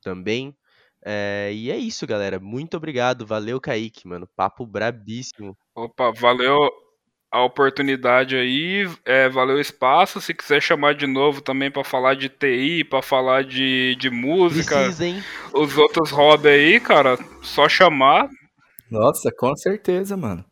[0.01, 0.55] também.
[1.03, 2.39] É, e é isso, galera.
[2.39, 3.25] Muito obrigado.
[3.25, 4.29] Valeu, Kaique, mano.
[4.35, 5.57] Papo brabíssimo.
[5.73, 6.69] Opa, valeu
[7.36, 10.21] a oportunidade aí, é, valeu o espaço.
[10.21, 14.86] Se quiser chamar de novo também para falar de TI, para falar de, de música,
[14.86, 15.21] Precisa,
[15.53, 18.29] os outros hobbies aí, cara, só chamar.
[18.89, 20.45] Nossa, com certeza, mano.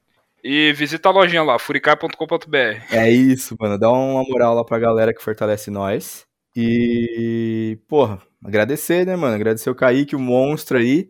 [0.43, 2.57] E visita a lojinha lá, furicai.com.br.
[2.91, 3.79] É isso, mano.
[3.79, 6.25] Dá uma moral lá pra galera que fortalece nós.
[6.53, 9.35] E, porra, agradecer, né, mano?
[9.35, 11.09] Agradecer o Kaique, o monstro aí,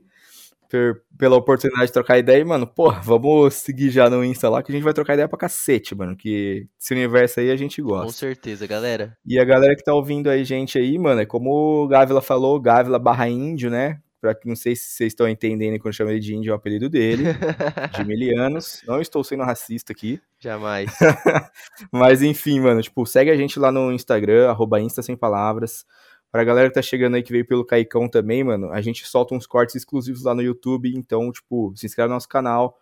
[0.74, 2.42] per, pela oportunidade de trocar ideia.
[2.42, 5.30] E, mano, porra, vamos seguir já no Insta lá que a gente vai trocar ideia
[5.30, 6.18] pra cacete, mano.
[6.18, 8.08] Que esse universo aí a gente gosta.
[8.08, 9.16] Com certeza, galera.
[9.24, 12.60] E a galera que tá ouvindo aí, gente aí, mano, é como o Gávila falou,
[12.60, 14.00] Gávila barra índio, né?
[14.20, 16.56] Pra que não sei se vocês estão entendendo quando chama ele de índio, é o
[16.56, 17.26] apelido dele,
[17.96, 18.82] de milianos.
[18.88, 20.20] Não estou sendo racista aqui.
[20.40, 20.92] Jamais.
[21.92, 25.86] Mas enfim, mano, tipo, segue a gente lá no Instagram, arroba Insta Sem Palavras.
[26.34, 29.36] Pra galera que tá chegando aí, que veio pelo Caicão também, mano, a gente solta
[29.36, 32.76] uns cortes exclusivos lá no YouTube, então, tipo, se inscreve no nosso canal.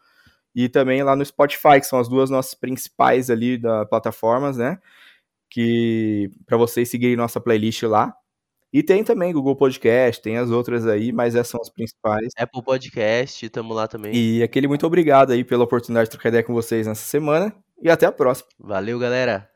[0.56, 4.80] E também lá no Spotify, que são as duas nossas principais ali da plataformas, né?
[5.49, 8.16] Que para vocês seguirem nossa playlist lá.
[8.72, 12.32] E tem também Google Podcast, tem as outras aí, mas essas são as principais.
[12.38, 14.16] Apple Podcast, tamo lá também.
[14.16, 17.54] E aquele muito obrigado aí pela oportunidade de trocar ideia com vocês nessa semana.
[17.82, 18.47] E até a próxima.
[18.58, 19.51] Valeu, galera.